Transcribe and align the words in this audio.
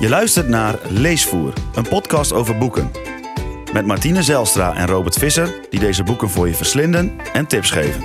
Je 0.00 0.08
luistert 0.08 0.48
naar 0.48 0.78
Leesvoer, 0.88 1.52
een 1.74 1.88
podcast 1.88 2.32
over 2.32 2.58
boeken. 2.58 2.90
Met 3.72 3.86
Martine 3.86 4.22
Zelstra 4.22 4.74
en 4.74 4.86
Robert 4.86 5.14
Visser, 5.14 5.54
die 5.70 5.80
deze 5.80 6.02
boeken 6.02 6.30
voor 6.30 6.48
je 6.48 6.54
verslinden 6.54 7.18
en 7.32 7.46
tips 7.46 7.70
geven. 7.70 8.02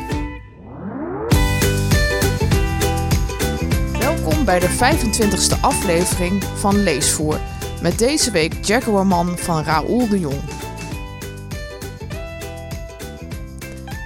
Welkom 4.00 4.46
bij 4.46 4.60
de 4.60 4.70
25e 4.70 5.62
aflevering 5.62 6.44
van 6.44 6.84
Leesvoer. 6.84 7.40
Met 7.82 8.00
deze 8.00 8.32
week 8.32 8.66
Jaguarman 8.66 9.38
van 9.38 9.64
Raoul 9.64 10.10
de 10.10 10.20
Jong. 10.20 10.42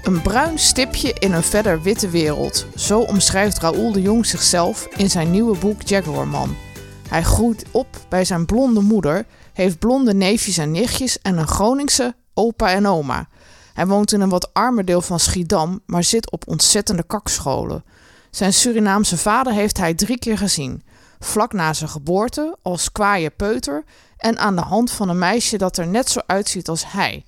Een 0.04 0.22
bruin 0.22 0.60
stipje 0.60 1.14
in 1.20 1.34
een 1.34 1.44
verder 1.44 1.82
witte 1.82 2.10
wereld. 2.10 2.66
Zo 2.76 3.00
omschrijft 3.00 3.60
Raoul 3.60 3.92
de 3.92 4.02
Jong 4.02 4.26
zichzelf 4.26 4.88
in 4.96 5.10
zijn 5.10 5.32
nieuwe 5.32 5.58
boek 5.58 5.82
Jaguarman. 5.82 6.67
Hij 7.10 7.24
groeit 7.24 7.66
op 7.72 7.88
bij 8.10 8.26
zijn 8.26 8.46
blonde 8.46 8.82
moeder, 8.82 9.26
heeft 9.54 9.80
blonde 9.80 10.14
neefjes 10.14 10.58
en 10.58 10.72
nichtjes 10.72 11.22
en 11.22 11.38
een 11.38 11.48
Groningse 11.48 12.16
opa 12.34 12.70
en 12.70 12.86
oma. 12.86 13.28
Hij 13.74 13.88
woont 13.88 14.12
in 14.12 14.22
een 14.22 14.30
wat 14.30 14.54
armer 14.54 14.86
deel 14.86 15.02
van 15.02 15.20
Schiedam, 15.20 15.82
maar 15.86 16.04
zit 16.04 16.32
op 16.32 16.48
ontzettende 16.48 17.04
kakscholen. 17.04 17.84
Zijn 18.32 18.54
Surinaamse 18.54 19.18
vader 19.18 19.54
heeft 19.54 19.78
hij 19.78 19.94
drie 19.94 20.20
keer 20.20 20.38
gezien. 20.38 20.84
Vlak 21.20 21.54
na 21.54 21.74
zijn 21.74 21.90
geboorte, 21.90 22.58
als 22.62 22.92
kwaaie 22.92 23.30
peuter 23.30 23.84
en 24.18 24.40
aan 24.40 24.56
de 24.56 24.62
hand 24.62 24.92
van 24.92 25.10
een 25.10 25.18
meisje 25.18 25.58
dat 25.58 25.78
er 25.78 25.88
net 25.88 26.10
zo 26.10 26.20
uitziet 26.26 26.70
als 26.70 26.92
hij. 26.92 27.26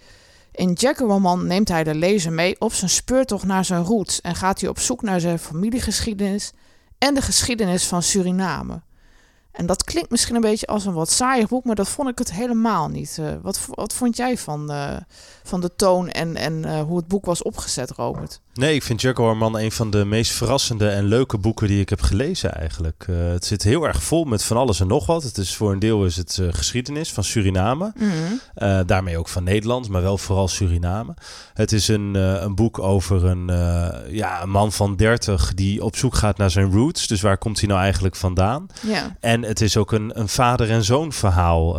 In 0.52 0.74
Jackerman 0.74 1.48
neemt 1.48 1.68
hij 1.68 1.84
de 1.84 1.96
lezer 1.96 2.32
mee 2.32 2.56
op 2.60 2.74
zijn 2.74 2.90
speurtocht 2.90 3.46
naar 3.46 3.66
zijn 3.66 3.84
roots 3.84 4.22
en 4.22 4.36
gaat 4.36 4.60
hij 4.60 4.70
op 4.70 4.80
zoek 4.80 5.02
naar 5.02 5.20
zijn 5.20 5.40
familiegeschiedenis 5.40 6.52
en 6.98 7.14
de 7.14 7.22
geschiedenis 7.22 7.86
van 7.86 8.04
Suriname. 8.04 8.82
En 9.60 9.66
dat 9.66 9.84
klinkt 9.84 10.10
misschien 10.10 10.36
een 10.36 10.42
beetje 10.42 10.68
als 10.68 10.86
een 10.86 10.94
wat 10.94 11.10
saaier 11.10 11.48
boek, 11.48 11.64
maar 11.64 11.76
dat 11.76 11.90
vond 11.90 12.10
ik 12.10 12.18
het 12.18 12.32
helemaal 12.32 12.88
niet. 12.88 13.18
Uh, 13.20 13.32
wat, 13.42 13.68
wat 13.70 13.94
vond 13.94 14.18
jij 14.18 14.38
van, 14.38 14.72
uh, 14.72 14.98
van 15.44 15.62
de 15.62 15.76
toon 15.76 16.10
en, 16.10 16.36
en 16.36 16.54
uh, 16.54 16.82
hoe 16.82 16.98
het 16.98 17.08
boek 17.08 17.26
was 17.26 17.42
opgezet, 17.42 17.92
Robert? 17.92 18.42
Nee, 18.54 18.76
ik 18.76 18.84
vind 18.84 19.02
Jack 19.02 19.18
Horman 19.18 19.60
een 19.60 19.72
van 19.72 19.90
de 19.90 20.06
meest 20.06 20.32
verrassende 20.32 20.90
en 20.90 21.06
leuke 21.06 21.38
boeken 21.38 21.68
die 21.68 21.82
ik 21.82 21.90
heb 21.90 22.02
gelezen 22.02 22.54
eigenlijk. 22.56 23.06
het 23.12 23.46
zit 23.46 23.64
heel 23.64 23.88
erg 23.88 24.04
vol 24.04 24.24
met 24.24 24.44
van 24.44 24.58
alles 24.58 24.80
en 24.80 24.88
nog 24.88 25.06
wat. 25.06 25.24
Het 25.24 25.38
is 25.38 25.56
voor 25.56 25.72
een 25.72 25.80
deel 25.80 26.06
is 26.06 26.16
het 26.16 26.42
geschiedenis 26.50 27.14
van 27.14 27.24
Suriname. 27.24 27.92
Mm 27.96 28.10
-hmm. 28.10 28.86
daarmee 28.86 29.18
ook 29.18 29.28
van 29.28 29.44
Nederland, 29.44 29.90
maar 29.90 30.02
wel 30.02 30.18
vooral 30.18 30.48
Suriname. 30.48 31.14
Het 31.54 31.72
is 31.72 31.88
een, 31.88 32.16
een 32.16 32.56
boek 32.56 32.80
over 32.80 33.26
een, 33.26 33.48
ja, 34.10 34.42
een 34.42 34.50
man 34.50 34.72
van 34.72 34.96
30 34.96 35.54
die 35.54 35.84
op 35.84 35.96
zoek 35.96 36.16
gaat 36.16 36.38
naar 36.38 36.52
zijn 36.52 36.72
roots. 36.72 37.08
Dus 37.08 37.22
waar 37.22 37.38
komt 37.38 37.60
hij 37.60 37.70
nou 37.70 37.82
eigenlijk 37.82 38.16
vandaan? 38.16 38.68
Ja. 38.88 39.16
En 39.20 39.44
het 39.44 39.62
is 39.62 39.78
ook 39.78 39.92
een, 39.92 40.20
een 40.20 40.30
vader- 40.30 40.70
en 40.70 40.84
zoon 40.84 41.14
verhaal. 41.14 41.78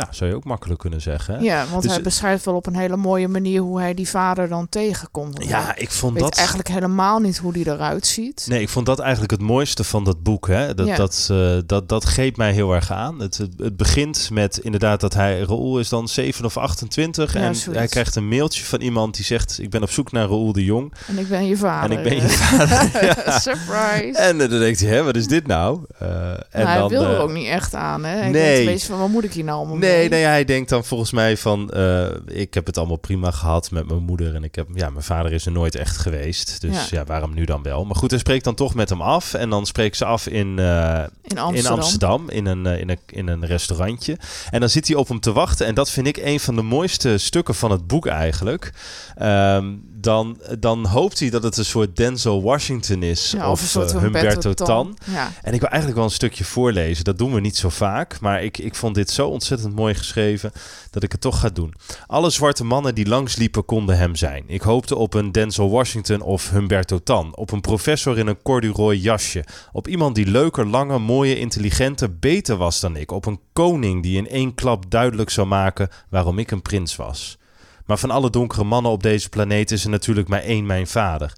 Ja, 0.00 0.08
zou 0.10 0.30
je 0.30 0.36
ook 0.36 0.44
makkelijk 0.44 0.80
kunnen 0.80 1.00
zeggen. 1.00 1.42
Ja, 1.42 1.66
want 1.70 1.82
dus, 1.82 1.92
hij 1.92 2.02
beschrijft 2.02 2.44
wel 2.44 2.54
op 2.54 2.66
een 2.66 2.76
hele 2.76 2.96
mooie 2.96 3.28
manier 3.28 3.60
hoe 3.60 3.80
hij 3.80 3.94
die 3.94 4.08
vader 4.08 4.48
dan 4.48 4.68
tegenkomt. 4.68 5.44
Ja, 5.44 5.76
ik 5.76 5.90
vond 5.90 6.18
dat 6.18 6.36
eigenlijk 6.36 6.68
helemaal 6.68 7.18
niet 7.18 7.38
hoe 7.38 7.52
die 7.52 7.68
eruit 7.68 8.06
ziet. 8.06 8.46
Nee, 8.48 8.60
ik 8.60 8.68
vond 8.68 8.86
dat 8.86 8.98
eigenlijk 8.98 9.30
het 9.30 9.40
mooiste 9.40 9.84
van 9.84 10.04
dat 10.04 10.22
boek. 10.22 10.46
Hè? 10.46 10.74
Dat, 10.74 10.86
Ja. 10.86 10.96
dat, 10.96 11.28
uh, 11.32 11.58
dat, 11.66 11.88
dat 11.88 12.04
greep 12.04 12.36
mij 12.36 12.52
heel 12.52 12.72
erg 12.72 12.92
aan. 12.92 13.20
Het, 13.20 13.36
het, 13.36 13.76
begint 13.76 14.30
met 14.32 14.58
inderdaad 14.58 15.00
dat 15.00 15.14
hij, 15.14 15.38
Raoul 15.40 15.78
is 15.78 15.88
dan 15.88 16.08
7 16.08 16.44
of 16.44 16.56
28 16.56 17.32
Ja, 17.32 17.40
en 17.40 17.54
zoiets. 17.54 17.78
hij 17.78 17.88
krijgt 17.88 18.16
een 18.16 18.28
mailtje 18.28 18.64
van 18.64 18.80
iemand 18.80 19.14
die 19.14 19.24
zegt: 19.24 19.58
Ik 19.60 19.70
ben 19.70 19.82
op 19.82 19.90
zoek 19.90 20.12
naar 20.12 20.28
Raoul 20.28 20.52
de 20.52 20.64
Jong. 20.64 20.92
En 21.06 21.18
ik 21.18 21.28
ben 21.28 21.46
je 21.46 21.56
vader. 21.56 21.90
En 21.90 21.96
ik 21.96 22.04
ben 22.04 22.14
je 22.14 22.28
vader. 22.38 23.04
Ja. 23.04 23.38
Surprise. 23.48 24.18
En 24.18 24.40
uh, 24.40 24.50
dan 24.50 24.58
denkt 24.58 24.80
hij: 24.80 24.88
Hè, 24.88 25.02
wat 25.02 25.16
is 25.16 25.26
dit 25.26 25.46
nou? 25.46 25.80
Uh, 26.02 26.08
en 26.28 26.46
Nou, 26.52 26.66
hij 26.66 26.78
dan, 26.78 26.88
wil 26.88 27.02
er 27.02 27.14
eh, 27.14 27.20
ook 27.20 27.32
niet 27.32 27.48
echt 27.48 27.74
aan, 27.74 28.04
hè? 28.04 28.16
Hij 28.16 28.30
nee. 28.30 28.54
denkt 28.54 28.72
beetje 28.72 28.86
van, 28.86 28.98
wat 28.98 29.08
moet 29.08 29.24
ik 29.24 29.32
hier 29.32 29.44
nou 29.44 29.58
allemaal 29.58 29.76
Nee, 29.86 30.08
nee, 30.08 30.24
hij 30.24 30.44
denkt 30.44 30.68
dan 30.68 30.84
volgens 30.84 31.10
mij 31.12 31.36
van... 31.36 31.70
eh, 31.70 32.06
ik 32.26 32.54
heb 32.54 32.66
het 32.66 32.78
allemaal 32.78 32.96
prima 32.96 33.30
gehad 33.30 33.70
met 33.70 33.86
mijn 33.88 34.02
moeder. 34.02 34.34
En 34.34 34.44
ik 34.44 34.54
heb, 34.54 34.66
ja, 34.74 34.90
mijn 34.90 35.04
vader 35.04 35.32
is 35.32 35.46
er 35.46 35.52
nooit 35.52 35.74
echt 35.74 35.96
geweest. 35.96 36.60
Dus 36.60 36.88
Ja. 36.90 36.98
ja, 36.98 37.04
waarom 37.04 37.34
nu 37.34 37.44
dan 37.44 37.62
wel? 37.62 37.84
Maar 37.84 37.96
goed, 37.96 38.10
hij 38.10 38.18
spreekt 38.18 38.44
dan 38.44 38.54
toch 38.54 38.74
met 38.74 38.88
hem 38.88 39.00
af. 39.02 39.34
En 39.34 39.50
dan 39.50 39.66
spreekt 39.66 39.96
ze 39.96 40.04
af 40.04 40.26
in, 40.26 40.58
eh, 40.58 41.02
In 41.22 41.38
Amsterdam. 41.38 41.54
in 41.54 41.66
Amsterdam, 41.66 42.30
in 42.30 42.46
een, 42.46 42.66
eh, 42.66 42.80
in, 42.80 42.88
een, 42.88 42.98
in 43.06 43.28
een 43.28 43.46
restaurantje. 43.46 44.16
En 44.50 44.60
dan 44.60 44.68
zit 44.68 44.86
hij 44.86 44.96
op 44.96 45.08
hem 45.08 45.20
te 45.20 45.32
wachten. 45.32 45.66
En 45.66 45.74
dat 45.74 45.90
vind 45.90 46.06
ik 46.06 46.16
een 46.16 46.40
van 46.40 46.56
de 46.56 46.62
mooiste 46.62 47.18
stukken 47.18 47.54
van 47.54 47.70
het 47.70 47.86
boek 47.86 48.06
eigenlijk. 48.06 48.72
Ehm, 49.16 49.64
dan, 50.06 50.38
dan 50.58 50.86
hoopt 50.86 51.20
hij 51.20 51.30
dat 51.30 51.42
het 51.42 51.56
een 51.56 51.64
soort 51.64 51.96
Denzel 51.96 52.42
Washington 52.42 53.02
is. 53.02 53.30
Ja, 53.30 53.50
of 53.50 53.60
een 53.60 53.66
soort 53.66 53.92
eh, 53.92 54.00
Humberto 54.00 54.54
Tan. 54.54 54.66
Tan. 54.66 54.96
Ja. 55.12 55.32
En 55.42 55.54
ik 55.54 55.60
wil 55.60 55.68
eigenlijk 55.68 55.98
wel 55.98 56.04
een 56.04 56.14
stukje 56.14 56.44
voorlezen. 56.44 57.04
Dat 57.04 57.18
doen 57.18 57.34
we 57.34 57.40
niet 57.40 57.56
zo 57.56 57.68
vaak. 57.68 58.20
Maar 58.20 58.42
ik, 58.42 58.58
ik 58.58 58.74
vond 58.74 58.94
dit 58.94 59.10
zo 59.10 59.28
ontzettend 59.28 59.74
mooi 59.74 59.94
geschreven 59.94 60.52
dat 60.90 61.02
ik 61.02 61.12
het 61.12 61.20
toch 61.20 61.40
ga 61.40 61.48
doen. 61.48 61.74
Alle 62.06 62.30
zwarte 62.30 62.64
mannen 62.64 62.94
die 62.94 63.06
langsliepen 63.06 63.64
konden 63.64 63.98
hem 63.98 64.16
zijn. 64.16 64.44
Ik 64.46 64.62
hoopte 64.62 64.96
op 64.96 65.14
een 65.14 65.32
Denzel 65.32 65.70
Washington 65.70 66.20
of 66.20 66.50
Humberto 66.50 66.98
Tan. 66.98 67.36
Op 67.36 67.52
een 67.52 67.60
professor 67.60 68.18
in 68.18 68.26
een 68.26 68.42
corduroy 68.42 68.96
jasje. 68.96 69.44
Op 69.72 69.88
iemand 69.88 70.14
die 70.14 70.26
leuker, 70.26 70.66
lange, 70.66 70.98
mooie, 70.98 71.38
intelligente, 71.38 72.08
beter 72.08 72.56
was 72.56 72.80
dan 72.80 72.96
ik. 72.96 73.10
Op 73.10 73.26
een 73.26 73.40
koning 73.52 74.02
die 74.02 74.16
in 74.16 74.28
één 74.28 74.54
klap 74.54 74.90
duidelijk 74.90 75.30
zou 75.30 75.46
maken 75.46 75.88
waarom 76.08 76.38
ik 76.38 76.50
een 76.50 76.62
prins 76.62 76.96
was. 76.96 77.38
Maar 77.86 77.98
van 77.98 78.10
alle 78.10 78.30
donkere 78.30 78.64
mannen 78.64 78.92
op 78.92 79.02
deze 79.02 79.28
planeet 79.28 79.70
is 79.70 79.84
er 79.84 79.90
natuurlijk 79.90 80.28
maar 80.28 80.42
één 80.42 80.66
mijn 80.66 80.86
vader. 80.86 81.32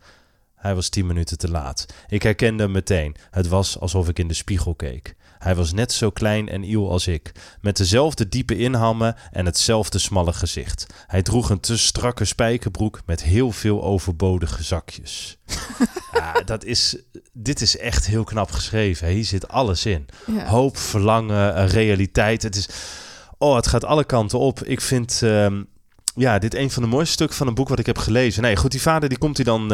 Hij 0.55 0.75
was 0.75 0.89
tien 0.89 1.07
minuten 1.07 1.39
te 1.39 1.51
laat. 1.51 1.87
Ik 2.09 2.23
herkende 2.23 2.63
hem 2.63 2.73
meteen. 2.73 3.17
Het 3.31 3.49
was 3.49 3.81
alsof 3.81 4.09
ik 4.09 4.19
in 4.19 4.29
de 4.29 4.35
spiegel 4.35 4.75
keek. 4.75 5.17
Hij 5.39 5.55
was 5.55 5.73
net 5.73 5.93
zo 5.93 6.11
klein 6.11 6.49
en 6.49 6.63
iel 6.63 6.91
als 6.91 7.07
ik, 7.07 7.33
met 7.61 7.77
dezelfde 7.77 8.29
diepe 8.29 8.57
inhammen 8.57 9.17
en 9.31 9.47
hetzelfde 9.47 9.99
smalle 9.99 10.33
gezicht. 10.33 10.87
Hij 11.07 11.23
droeg 11.23 11.51
een 11.51 11.61
te 11.61 11.79
strakke 11.79 12.25
spijkerbroek 12.25 13.01
met 13.07 13.23
heel 13.23 13.53
veel 13.53 13.83
overbodige 13.83 14.63
zakjes. 14.63 15.39
ja, 16.13 16.33
dat 16.33 16.65
is, 16.65 16.97
dit 17.33 17.61
is 17.61 17.77
echt 17.77 18.07
heel 18.07 18.25
knap 18.25 18.51
geschreven. 18.51 19.09
Hier 19.09 19.25
zit 19.25 19.49
alles 19.49 19.87
in. 19.87 20.07
Ja. 20.27 20.47
Hoop, 20.47 20.77
verlangen, 20.77 21.67
realiteit. 21.67 22.43
Het 22.43 22.57
is, 22.57 22.69
oh, 23.39 23.57
het 23.57 23.67
gaat 23.67 23.85
alle 23.85 24.05
kanten 24.05 24.39
op. 24.39 24.65
Ik 24.65 24.81
vind, 24.81 25.23
ehm, 25.23 25.63
ja, 26.19 26.39
dit 26.39 26.55
een 26.55 26.71
van 26.71 26.83
de 26.83 26.89
mooiste 26.89 27.13
stukken 27.13 27.37
van 27.37 27.47
een 27.47 27.55
boek 27.55 27.69
wat 27.69 27.79
ik 27.79 27.87
heb 27.87 27.99
gelezen. 27.99 28.43
Nee, 28.43 28.57
goed, 28.57 28.71
die 28.71 28.83
vader 28.83 29.09
die 29.09 29.19
komt 29.19 29.37
hij 29.37 29.45
dan... 29.45 29.73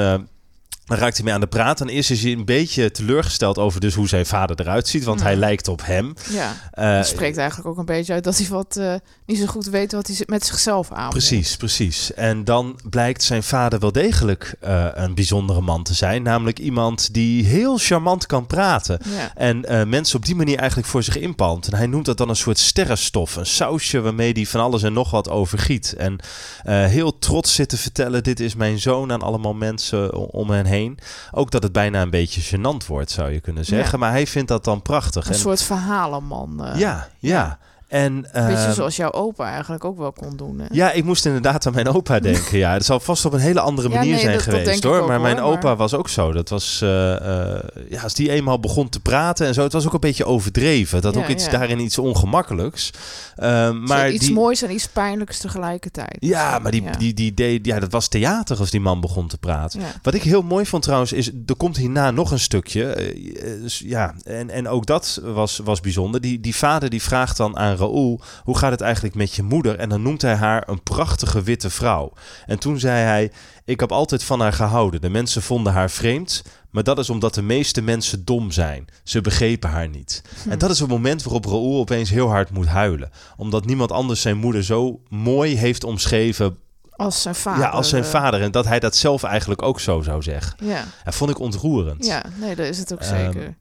dan 0.85 0.99
raakt 0.99 1.15
hij 1.17 1.25
mee 1.25 1.35
aan 1.35 1.41
de 1.41 1.47
praat. 1.47 1.81
En 1.81 1.89
eerst 1.89 2.11
is 2.11 2.23
hij 2.23 2.33
een 2.33 2.45
beetje 2.45 2.91
teleurgesteld 2.91 3.59
over 3.59 3.81
dus 3.81 3.95
hoe 3.95 4.09
zijn 4.09 4.27
vader 4.27 4.61
eruit 4.61 4.89
ziet. 4.89 5.05
Want 5.05 5.21
Ja. 5.21 5.27
hij 5.27 5.37
lijkt 5.37 5.69
op 5.69 5.81
hem. 5.85 6.15
ja. 6.31 6.53
Eh, 6.73 6.97
Het 6.97 7.07
spreekt 7.07 7.37
eigenlijk 7.37 7.69
ook 7.69 7.79
een 7.79 7.85
beetje 7.85 8.13
uit 8.13 8.25
dat 8.25 8.39
hij 8.39 8.47
wat 8.49 8.77
eh, 8.77 8.95
niet 9.27 9.39
zo 9.39 9.47
goed 9.47 9.67
weet 9.67 9.93
wat 9.93 10.07
hij 10.07 10.17
met 10.27 10.47
zichzelf 10.47 10.93
aan 10.93 11.11
Precies, 11.11 11.57
precies. 11.57 12.15
En 12.15 12.45
dan 12.45 12.79
blijkt 12.91 13.23
zijn 13.23 13.43
vader 13.43 13.79
wel 13.79 13.93
degelijk 13.93 14.55
eh, 14.61 14.87
een 14.95 15.15
bijzondere 15.15 15.61
man 15.61 15.83
te 15.83 15.95
zijn. 15.95 16.23
Namelijk 16.23 16.59
iemand 16.59 17.15
die 17.15 17.45
heel 17.45 17.79
charmant 17.79 18.27
kan 18.27 18.47
praten. 18.47 18.99
Ja. 19.17 19.33
En 19.35 19.89
mensen 19.89 20.17
op 20.17 20.25
die 20.25 20.35
manier 20.35 20.59
eigenlijk 20.59 20.89
voor 20.89 21.03
zich 21.03 21.17
inpalmt. 21.19 21.67
En 21.69 21.77
hij 21.77 21.87
noemt 21.87 22.05
dat 22.05 22.17
dan 22.17 22.29
een 22.29 22.37
soort 22.37 22.59
sterrenstof. 22.59 23.37
Een 23.37 23.47
sausje 23.47 24.01
waarmee 24.01 24.33
hij 24.33 24.47
van 24.47 24.61
alles 24.61 24.83
en 24.83 24.93
nog 24.93 25.11
wat 25.11 25.29
overgiet. 25.29 25.95
En 25.99 26.19
heel 26.65 27.19
trots 27.19 27.55
zit 27.55 27.69
te 27.69 27.77
vertellen: 27.77 28.23
Dit 28.23 28.41
is 28.41 28.55
mijn 28.55 28.79
zoon 28.79 29.13
aan 29.13 29.23
allemaal 29.23 29.55
mensen 29.55 30.15
om 30.33 30.51
hen 30.51 30.67
heen. 30.67 30.73
Ook 31.31 31.51
dat 31.51 31.63
het 31.63 31.73
bijna 31.73 32.03
een 32.03 32.11
beetje 32.11 32.57
gênant 32.57 32.87
wordt, 32.87 33.11
zou 33.11 33.31
je 33.33 33.41
kunnen 33.41 33.65
zeggen. 33.65 33.93
Ja. 33.93 33.99
Maar 33.99 34.11
hij 34.11 34.27
vindt 34.27 34.49
dat 34.49 34.65
dan 34.65 34.83
prachtig. 34.83 35.27
Een 35.27 35.33
En, 35.33 35.39
soort 35.39 35.63
verhalenman. 35.63 36.65
eh. 36.65 36.79
ja, 36.79 37.09
ja. 37.19 37.59
En, 37.89 38.21
Beetje 38.21 38.39
ehm, 38.39 38.73
zoals 38.73 38.97
jouw 38.97 39.13
opa 39.13 39.51
eigenlijk 39.53 39.85
ook 39.85 39.99
wel 39.99 40.13
kon 40.13 40.37
doen. 40.37 40.59
Hè? 40.59 40.65
ja, 40.71 40.93
ik 40.93 41.05
moest 41.05 41.27
inderdaad 41.27 41.67
aan 41.67 41.73
mijn 41.75 41.89
opa 41.89 42.21
denken. 42.31 42.59
Ja, 42.59 42.73
het 42.73 42.85
zal 42.85 43.01
vast 43.01 43.25
op 43.25 43.33
een 43.33 43.39
hele 43.41 43.61
andere 43.61 43.89
Ja, 43.89 43.95
manier 43.95 44.11
nee, 44.13 44.21
zijn 44.21 44.33
dat- 44.35 44.43
geweest 44.43 44.85
hoor. 44.85 45.07
maar 45.07 45.21
mijn 45.21 45.41
opa 45.41 45.61
maar- 45.69 45.77
was 45.77 45.95
ook 45.95 46.09
zo. 46.09 46.33
Dat 46.33 46.49
was, 46.49 46.81
eh, 46.83 47.15
eh, 47.55 47.63
ja, 47.91 48.03
als 48.03 48.15
die 48.15 48.31
eenmaal 48.31 48.61
begon 48.61 48.89
te 48.89 49.01
praten 49.01 49.47
en 49.47 49.55
zo, 49.55 49.63
het 49.63 49.73
was 49.73 49.87
ook 49.87 49.93
een 49.93 50.01
beetje 50.01 50.25
overdreven. 50.25 51.03
Dat 51.03 51.15
Ja, 51.15 51.21
ook 51.21 51.29
iets 51.29 51.45
ja. 51.45 51.51
daarin 51.51 51.81
iets 51.81 51.99
ongemakkelijks. 51.99 52.91
Eh, 53.37 53.71
maar 53.71 54.11
iets 54.11 54.25
die, 54.27 54.35
moois 54.35 54.63
en 54.63 54.71
iets 54.73 54.89
pijnlijks 54.89 55.39
tegelijkertijd. 55.39 56.17
Ja, 56.19 56.59
maar 56.59 56.71
die. 56.71 56.83
Die, 56.99 57.15
die 57.15 57.35
deed, 57.35 57.67
ja, 57.67 57.81
dat 57.81 57.93
was 57.93 58.09
theater 58.09 58.59
als 58.59 58.71
die 58.71 58.81
man 58.81 59.01
begon 59.01 59.29
te 59.29 59.39
praten. 59.39 59.81
Wat 60.03 60.15
ik 60.15 60.23
heel 60.23 60.43
mooi 60.43 60.67
vond 60.67 60.83
trouwens, 60.83 61.13
is 61.13 61.31
er 61.47 61.57
komt 61.57 61.77
hierna 61.77 62.11
nog 62.11 62.31
een 62.31 62.39
stukje. 62.39 62.85
eh, 62.85 63.67
ja, 63.69 64.15
en, 64.25 64.51
en 64.51 64.69
ook 64.69 64.87
dat 64.87 65.21
was, 65.23 65.61
was 65.65 65.81
bijzonder. 65.81 66.21
Die, 66.21 66.41
die 66.41 66.55
vader 66.57 66.91
die 66.91 67.03
vraagt 67.03 67.37
dan 67.37 67.57
aan 67.59 67.74
Raoul, 67.77 68.21
hoe 68.45 68.59
gaat 68.59 68.71
het 68.71 68.81
eigenlijk 68.81 69.15
met 69.15 69.35
je 69.35 69.43
moeder? 69.43 69.79
En 69.79 69.89
dan 69.89 70.03
noemt 70.03 70.23
hij 70.23 70.35
haar 70.35 70.69
een 70.69 70.83
prachtige 70.83 71.43
witte 71.43 71.71
vrouw. 71.71 72.13
En 72.47 72.59
toen 72.59 72.79
zei 72.79 73.03
hij, 73.03 73.33
ik 73.65 73.81
heb 73.81 73.93
altijd 73.93 74.25
van 74.25 74.41
haar 74.41 74.53
gehouden. 74.53 75.01
De 75.01 75.09
mensen 75.11 75.43
vonden 75.43 75.73
haar 75.73 75.91
vreemd, 75.91 76.43
maar 76.71 76.83
dat 76.83 76.99
is 76.99 77.11
omdat 77.11 77.35
de 77.35 77.43
meeste 77.43 77.83
mensen 77.83 78.25
dom 78.25 78.51
zijn. 78.51 78.85
Ze 79.05 79.21
begrepen 79.21 79.71
haar 79.71 79.89
niet. 79.89 80.23
En 80.49 80.59
dat 80.59 80.71
is 80.71 80.79
het 80.79 80.89
moment 80.89 81.23
waarop 81.23 81.45
Raoul 81.45 81.79
opeens 81.79 82.11
heel 82.11 82.29
hard 82.29 82.51
moet 82.51 82.67
huilen. 82.67 83.11
Omdat 83.37 83.65
niemand 83.67 83.93
anders 83.93 84.21
zijn 84.21 84.37
moeder 84.37 84.65
zo 84.65 85.01
mooi 85.09 85.57
heeft 85.57 85.85
omschreven 85.85 86.57
Als 86.97 87.23
zijn 87.23 87.35
vader. 87.35 87.63
ja, 87.63 87.69
als 87.69 87.89
zijn 87.89 88.05
vader. 88.05 88.43
En 88.43 88.51
dat 88.53 88.65
hij 88.67 88.81
dat 88.81 88.97
zelf 88.97 89.23
eigenlijk 89.23 89.63
ook 89.63 89.81
zo 89.81 90.01
zou 90.03 90.23
zeggen. 90.23 90.67
Ja, 90.67 90.85
Dat 91.05 91.15
vond 91.15 91.31
ik 91.31 91.39
ontroerend. 91.39 92.07
ja, 92.07 92.23
nee, 92.41 92.55
dat 92.55 92.67
is 92.67 92.79
het 92.79 92.93
ook 92.93 93.01
Ehm, 93.01 93.25
zeker. 93.33 93.57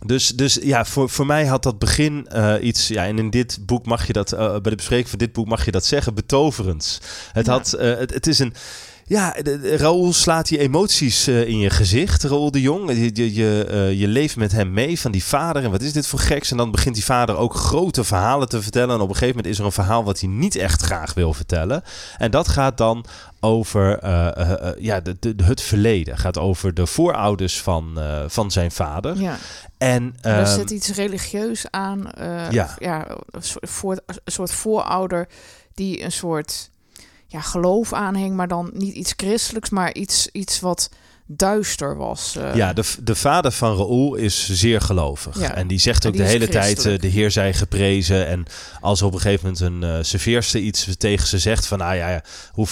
Dus, 0.00 0.28
dus 0.28 0.58
ja, 0.62 0.84
voor, 0.84 1.08
voor 1.10 1.26
mij 1.26 1.46
had 1.46 1.62
dat 1.62 1.78
begin 1.78 2.26
eh, 2.26 2.54
iets. 2.60 2.88
Ja, 2.88 3.04
en 3.06 3.18
in 3.18 3.30
dit 3.30 3.58
boek 3.66 3.86
mag 3.86 4.06
je 4.06 4.12
dat. 4.12 4.32
eh, 4.32 4.50
bij 4.50 4.70
de 4.70 4.74
bespreking 4.76 5.08
van 5.08 5.18
dit 5.18 5.32
boek 5.32 5.46
mag 5.46 5.64
je 5.64 5.70
dat 5.70 5.84
zeggen. 5.84 6.14
Betoverends. 6.14 7.00
Het, 7.32 7.46
Ja. 7.46 7.52
had, 7.52 7.72
eh, 7.72 7.98
het, 7.98 8.14
het 8.14 8.26
is 8.26 8.38
een. 8.38 8.54
Ja, 9.08 9.30
de, 9.42 9.60
de- 9.60 9.76
Raoul 9.76 10.12
slaat 10.12 10.48
die 10.48 10.58
emoties 10.58 11.26
eh, 11.26 11.48
in 11.48 11.58
je 11.58 11.70
gezicht, 11.70 12.22
Raoul 12.22 12.50
de 12.50 12.60
Jong. 12.60 12.90
Je, 12.90 13.10
je, 13.14 13.34
je, 13.34 13.64
eh, 13.64 14.00
je 14.00 14.08
leeft 14.08 14.36
met 14.36 14.52
hem 14.52 14.72
mee 14.72 15.00
van 15.00 15.12
die 15.12 15.24
vader 15.24 15.64
en 15.64 15.70
wat 15.70 15.82
is 15.82 15.92
dit 15.92 16.06
voor 16.06 16.18
geks. 16.18 16.50
En 16.50 16.56
dan 16.56 16.70
begint 16.70 16.94
die 16.94 17.04
vader 17.04 17.36
ook 17.36 17.54
grote 17.54 18.04
verhalen 18.04 18.48
te 18.48 18.62
vertellen. 18.62 18.94
En 18.94 19.00
op 19.00 19.08
een 19.08 19.14
gegeven 19.14 19.36
moment 19.36 19.52
is 19.52 19.58
er 19.58 19.64
een 19.64 19.72
verhaal 19.72 20.04
wat 20.04 20.20
hij 20.20 20.28
niet 20.28 20.56
echt 20.56 20.82
graag 20.82 21.14
wil 21.14 21.32
vertellen. 21.32 21.82
En 22.16 22.30
dat 22.30 22.48
gaat 22.48 22.78
dan 22.78 23.04
over 23.40 23.98
eh, 23.98 24.70
ja, 24.78 25.00
de, 25.00 25.16
de, 25.20 25.34
het 25.42 25.62
verleden. 25.62 26.18
Gaat 26.18 26.38
over 26.38 26.74
de 26.74 26.86
voorouders 26.86 27.60
van, 27.60 27.98
van 28.26 28.50
zijn 28.50 28.70
vader. 28.70 29.20
Ja. 29.20 29.36
En, 29.78 30.14
er 30.20 30.42
ehm, 30.42 30.54
zit 30.54 30.70
iets 30.70 30.88
religieus 30.88 31.66
aan. 31.70 32.10
Ja. 32.50 32.74
ja, 32.78 33.06
voor, 33.60 34.00
een 34.06 34.32
soort 34.32 34.52
voorouder 34.52 35.28
die 35.74 36.02
een 36.02 36.12
soort 36.12 36.70
ja, 37.26 37.40
geloof 37.40 37.92
aanhing, 37.92 38.36
maar 38.36 38.48
dan 38.48 38.70
niet 38.74 38.94
iets 38.94 39.12
christelijks, 39.16 39.70
maar 39.70 39.94
iets, 39.94 40.28
iets 40.32 40.60
wat 40.60 40.90
duister 41.26 41.96
was. 41.96 42.36
eh. 42.36 42.54
Ja, 42.54 42.72
de, 42.72 42.82
de 43.02 43.14
vader 43.14 43.52
van 43.52 43.76
Raoul 43.76 44.14
is 44.14 44.48
zeer 44.50 44.80
gelovig. 44.80 45.40
Ja, 45.40 45.54
En 45.54 45.66
die 45.66 45.78
zegt 45.78 46.06
ook 46.06 46.12
die 46.12 46.22
de 46.22 46.28
hele 46.28 46.48
tijd, 46.48 46.86
eh, 46.86 46.98
de 46.98 47.06
Heer 47.08 47.30
zij 47.30 47.54
geprezen. 47.54 48.26
En 48.26 48.44
als 48.80 49.02
op 49.02 49.12
een 49.14 49.20
gegeven 49.20 49.52
moment 49.52 49.84
een 49.84 50.04
serveerster 50.04 50.60
iets 50.60 50.88
tegen 50.98 51.26
ze 51.26 51.38
zegt 51.38 51.66
van, 51.66 51.80
ah 51.80 51.96
ja, 51.96 52.10
ja 52.10 52.22
hoe, 52.52 52.66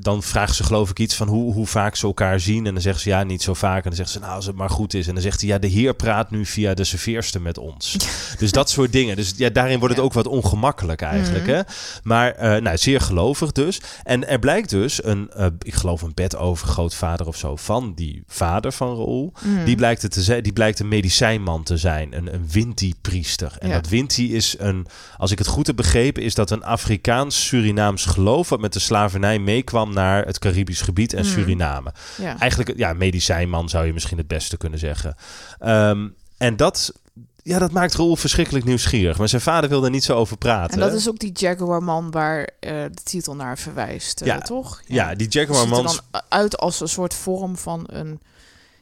dan 0.00 0.22
vraagt 0.22 0.54
ze 0.54 0.64
geloof 0.64 0.90
ik 0.90 0.98
iets 0.98 1.14
van 1.14 1.28
hoe, 1.28 1.52
hoe 1.52 1.66
vaak 1.66 1.96
ze 1.96 2.06
elkaar 2.06 2.40
zien. 2.40 2.66
En 2.66 2.72
dan 2.72 2.82
zegt 2.82 3.00
ze, 3.00 3.08
ja, 3.08 3.22
niet 3.22 3.42
zo 3.42 3.54
vaak. 3.54 3.76
En 3.84 3.88
dan 3.88 3.94
zegt 3.98 4.10
ze, 4.10 4.18
nou, 4.18 4.34
als 4.34 4.46
het 4.46 4.56
maar 4.56 4.70
goed 4.70 4.94
is. 4.94 5.06
En 5.06 5.14
dan 5.14 5.22
zegt 5.22 5.40
hij, 5.40 5.48
ja, 5.50 5.58
de 5.58 5.66
Heer 5.66 5.94
praat 5.94 6.30
nu 6.30 6.46
via 6.46 6.74
de 6.74 6.84
serveerster 6.84 7.40
met 7.42 7.58
ons. 7.58 7.96
Dus 8.38 8.52
dat 8.52 8.70
soort 8.70 8.92
dingen. 8.92 9.16
Dus 9.16 9.32
ja, 9.36 9.48
daarin 9.50 9.78
wordt 9.78 9.94
het 9.94 9.96
Ja. 10.04 10.08
ook 10.08 10.12
wat 10.12 10.26
ongemakkelijk 10.26 11.02
eigenlijk. 11.02 11.44
Mhm. 11.46 11.54
Hè? 11.54 11.60
Maar 12.02 12.62
nou, 12.62 12.78
zeer 12.78 13.00
gelovig 13.00 13.52
dus. 13.52 13.80
En 14.02 14.28
er 14.28 14.38
blijkt 14.38 14.70
dus 14.70 15.04
een, 15.04 15.30
ik 15.62 15.74
geloof 15.74 16.02
een 16.02 16.14
bedovergrootvader 16.14 17.26
of 17.26 17.36
zo 17.36 17.49
van 17.56 17.92
die 17.94 18.22
vader 18.26 18.72
van 18.72 18.88
Raoul. 18.96 19.32
Mhm. 19.44 19.64
Die 19.64 19.76
blijkt, 19.76 20.02
het 20.02 20.12
te 20.12 20.22
zijn, 20.22 20.42
die 20.42 20.52
blijkt 20.52 20.78
een 20.80 20.88
medicijnman 20.88 21.62
te 21.62 21.76
zijn, 21.76 22.16
een, 22.16 22.34
een 22.34 22.48
Winti-priester. 22.50 23.56
En 23.58 23.68
Ja. 23.68 23.74
dat 23.74 23.88
Winti 23.88 24.34
is 24.34 24.54
een, 24.58 24.86
als 25.16 25.30
ik 25.30 25.38
het 25.38 25.46
goed 25.46 25.66
heb 25.66 25.76
begrepen, 25.76 26.22
is 26.22 26.34
dat 26.34 26.50
een 26.50 26.64
Afrikaans-Surinaams 26.64 28.04
geloof 28.04 28.48
wat 28.48 28.60
met 28.60 28.72
de 28.72 28.78
slavernij 28.78 29.38
meekwam 29.38 29.92
naar 29.94 30.24
het 30.26 30.38
Caribisch 30.38 30.80
gebied 30.80 31.12
en 31.12 31.24
Mhm. 31.24 31.32
Suriname. 31.32 31.92
ja. 32.18 32.38
Eigenlijk, 32.38 32.78
ja, 32.78 32.92
medicijnman 32.92 33.68
zou 33.68 33.86
je 33.86 33.92
misschien 33.92 34.18
het 34.18 34.28
beste 34.28 34.56
kunnen 34.56 34.78
zeggen. 34.78 35.14
Ehm, 35.58 36.08
en 36.38 36.56
dat, 36.56 36.92
ja, 37.42 37.58
dat 37.58 37.70
maakt 37.72 37.94
Raoul 37.94 38.16
verschrikkelijk 38.16 38.64
nieuwsgierig. 38.64 39.18
Maar 39.18 39.28
zijn 39.28 39.42
vader 39.42 39.68
wilde 39.70 39.86
er 39.86 39.92
niet 39.92 40.04
zo 40.04 40.16
over 40.16 40.36
praten. 40.36 40.74
En 40.74 40.80
dat 40.88 40.92
is 40.98 41.08
ook 41.08 41.18
die 41.18 41.32
Jaguar-man 41.32 42.10
waar 42.10 42.48
eh, 42.60 42.70
de 42.70 43.02
titel 43.04 43.36
naar 43.36 43.58
verwijst, 43.58 44.20
eh, 44.20 44.26
Ja. 44.26 44.38
toch? 44.38 44.82
ja, 44.86 45.14
die 45.14 45.26
Het 45.26 45.32
ziet 45.32 45.48
er 45.48 45.68
dan 45.68 46.00
uit 46.28 46.58
als 46.58 46.80
een 46.80 46.88
soort 46.88 47.14
vorm 47.14 47.56
van 47.56 47.84
een, 47.86 48.20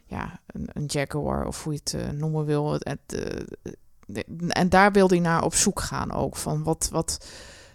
ja, 0.06 0.40
een, 0.46 0.68
een 0.72 0.84
jaguar, 0.86 1.46
of 1.46 1.64
hoe 1.64 1.72
je 1.72 1.78
het 1.84 1.94
eh, 1.94 2.08
noemen 2.10 2.44
wil. 2.44 2.72
Het, 2.78 2.98
en 4.48 4.68
daar 4.68 4.92
wil 4.92 5.08
hij 5.08 5.18
naar 5.18 5.42
op 5.42 5.54
zoek 5.54 5.80
gaan 5.80 6.12
ook. 6.12 6.36
Van 6.36 6.62
wat, 6.62 6.88
wat 6.92 7.26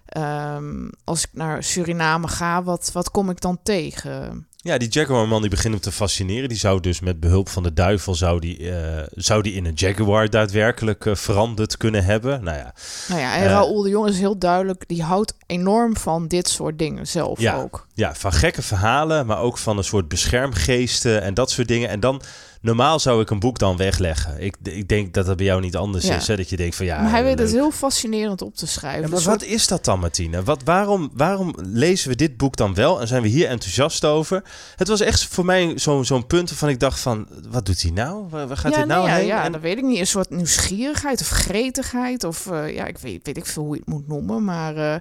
ehm, 0.06 0.90
als 1.04 1.24
ik 1.24 1.30
naar 1.34 1.64
Suriname 1.64 2.28
ga, 2.28 2.64
wat, 2.64 2.92
wat 2.94 3.12
kom 3.12 3.30
ik 3.30 3.42
dan 3.42 3.60
tegen? 3.64 4.48
Ja, 4.64 4.78
die 4.78 4.90
Jaguar-man 4.90 5.42
die 5.42 5.50
begint 5.50 5.74
hem 5.74 5.82
te 5.84 5.92
fascineren. 5.92 6.50
Die 6.50 6.58
zou 6.58 6.80
dus 6.80 7.00
met 7.00 7.20
behulp 7.20 7.50
van 7.50 7.64
de 7.64 7.74
duivel 7.74 8.16
zou 8.16 8.40
die, 8.40 8.72
eh, 8.72 9.04
zou 9.16 9.42
die 9.42 9.54
in 9.54 9.66
een 9.66 9.74
Jaguar 9.74 10.30
daadwerkelijk 10.30 11.06
eh, 11.06 11.16
veranderd 11.16 11.78
kunnen 11.78 12.04
hebben. 12.04 12.44
Nou 12.44 12.58
ja, 12.58 12.74
Nou 13.08 13.22
ja, 13.22 13.36
en 13.36 13.42
Eh. 13.44 13.48
Raoul 13.50 13.82
de 13.82 13.90
Jong 13.90 14.08
is 14.10 14.20
heel 14.20 14.38
duidelijk, 14.38 14.84
die 14.88 15.04
houdt 15.04 15.34
enorm 15.46 15.98
van 15.98 16.28
dit 16.28 16.48
soort 16.50 16.80
dingen 16.80 17.08
zelf 17.08 17.40
Ja. 17.40 17.56
ook. 17.56 17.88
ja, 17.94 18.16
van 18.16 18.32
gekke 18.34 18.62
verhalen, 18.62 19.26
maar 19.26 19.40
ook 19.40 19.58
van 19.58 19.78
een 19.78 19.84
soort 19.84 20.08
beschermgeesten 20.08 21.22
en 21.22 21.34
dat 21.34 21.52
soort 21.52 21.68
dingen. 21.68 21.90
En 21.90 22.00
dan, 22.00 22.22
normaal 22.64 23.00
zou 23.00 23.22
ik 23.22 23.30
een 23.30 23.40
boek 23.40 23.60
dan 23.60 23.78
wegleggen. 23.78 24.42
Ik, 24.42 24.56
ik 24.64 24.88
denk 24.88 25.14
dat 25.14 25.26
dat 25.26 25.38
bij 25.38 25.46
jou 25.46 25.62
niet 25.62 25.76
anders 25.76 26.08
Ja. 26.08 26.16
is. 26.16 26.28
Hè? 26.28 26.36
Dat 26.36 26.50
je 26.50 26.58
denkt 26.58 26.76
van 26.76 26.86
ja. 26.86 27.02
maar 27.02 27.12
hij 27.12 27.24
weet 27.24 27.40
het 27.40 27.52
heel 27.52 27.72
fascinerend 27.72 28.42
op 28.42 28.56
te 28.56 28.68
schrijven. 28.68 29.02
Ja, 29.02 29.08
maar 29.16 29.22
wat 29.22 29.44
is 29.44 29.68
dat 29.68 29.86
dan, 29.86 30.00
Martine? 30.00 30.44
Wat, 30.44 30.62
waarom, 30.64 31.12
waarom 31.14 31.54
lezen 31.58 32.10
we 32.10 32.16
dit 32.16 32.38
boek 32.38 32.56
dan 32.56 32.74
wel 32.74 33.02
en 33.02 33.08
zijn 33.08 33.22
we 33.22 33.28
hier 33.28 33.48
enthousiast 33.48 34.06
over? 34.06 34.44
Het 34.76 34.88
was 34.88 35.00
echt 35.00 35.26
voor 35.26 35.46
mij 35.46 35.74
zo'n 35.76 36.06
zo'n 36.06 36.28
punt 36.28 36.50
waarvan 36.50 36.70
ik 36.70 36.80
dacht 36.80 37.00
van, 37.00 37.28
wat 37.50 37.66
doet 37.66 37.82
hij 37.82 37.92
nou? 37.92 38.26
Waar, 38.30 38.58
gaat 38.58 38.72
ja, 38.72 38.78
dit 38.78 38.88
nou 38.88 39.08
nee, 39.08 39.16
heen? 39.16 39.26
Ja, 39.26 39.44
En- 39.44 39.52
dat 39.52 39.62
weet 39.62 39.78
ik 39.78 39.84
niet. 39.84 40.00
Een 40.00 40.08
soort 40.08 40.30
nieuwsgierigheid 40.30 41.22
of 41.22 41.30
gretigheid. 41.30 42.24
Of 42.24 42.48
eh, 42.48 42.76
ja, 42.76 42.86
ik 42.86 42.98
weet, 42.98 43.20
weet 43.26 43.38
ik 43.38 43.46
veel 43.46 43.64
hoe 43.64 43.74
je 43.74 43.80
het 43.86 43.90
moet 43.90 44.08
noemen. 44.08 44.44
Maar 44.44 44.76
eh, 44.76 45.00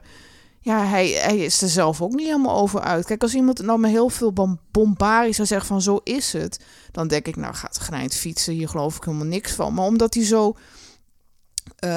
ja, 0.65 0.85
hij, 0.87 1.09
hij 1.09 1.37
is 1.39 1.63
er 1.63 1.69
zelf 1.69 2.03
ook 2.03 2.13
niet 2.13 2.27
helemaal 2.27 2.57
over 2.57 2.81
uit. 2.81 3.05
Kijk, 3.07 3.23
als 3.23 3.35
iemand 3.35 3.63
nou 3.63 3.79
met 3.79 3.91
heel 3.91 4.09
veel 4.09 4.33
bom- 4.33 4.61
bombardie 4.71 5.33
zou 5.35 5.47
zeggen 5.47 5.67
van 5.67 5.83
zo 5.83 6.01
is 6.05 6.33
het. 6.33 6.61
Dan 6.91 7.09
denk 7.09 7.27
ik, 7.27 7.37
nou 7.37 7.55
gaat 7.55 7.79
genijnd 7.79 8.15
fietsen. 8.15 8.55
Hier 8.55 8.69
geloof 8.69 8.97
ik 8.97 9.05
helemaal 9.05 9.27
niks 9.27 9.53
van. 9.53 9.75
Maar 9.75 9.85
omdat 9.85 10.15
hij 10.15 10.25
zo... 10.25 10.57
eh, 11.79 11.91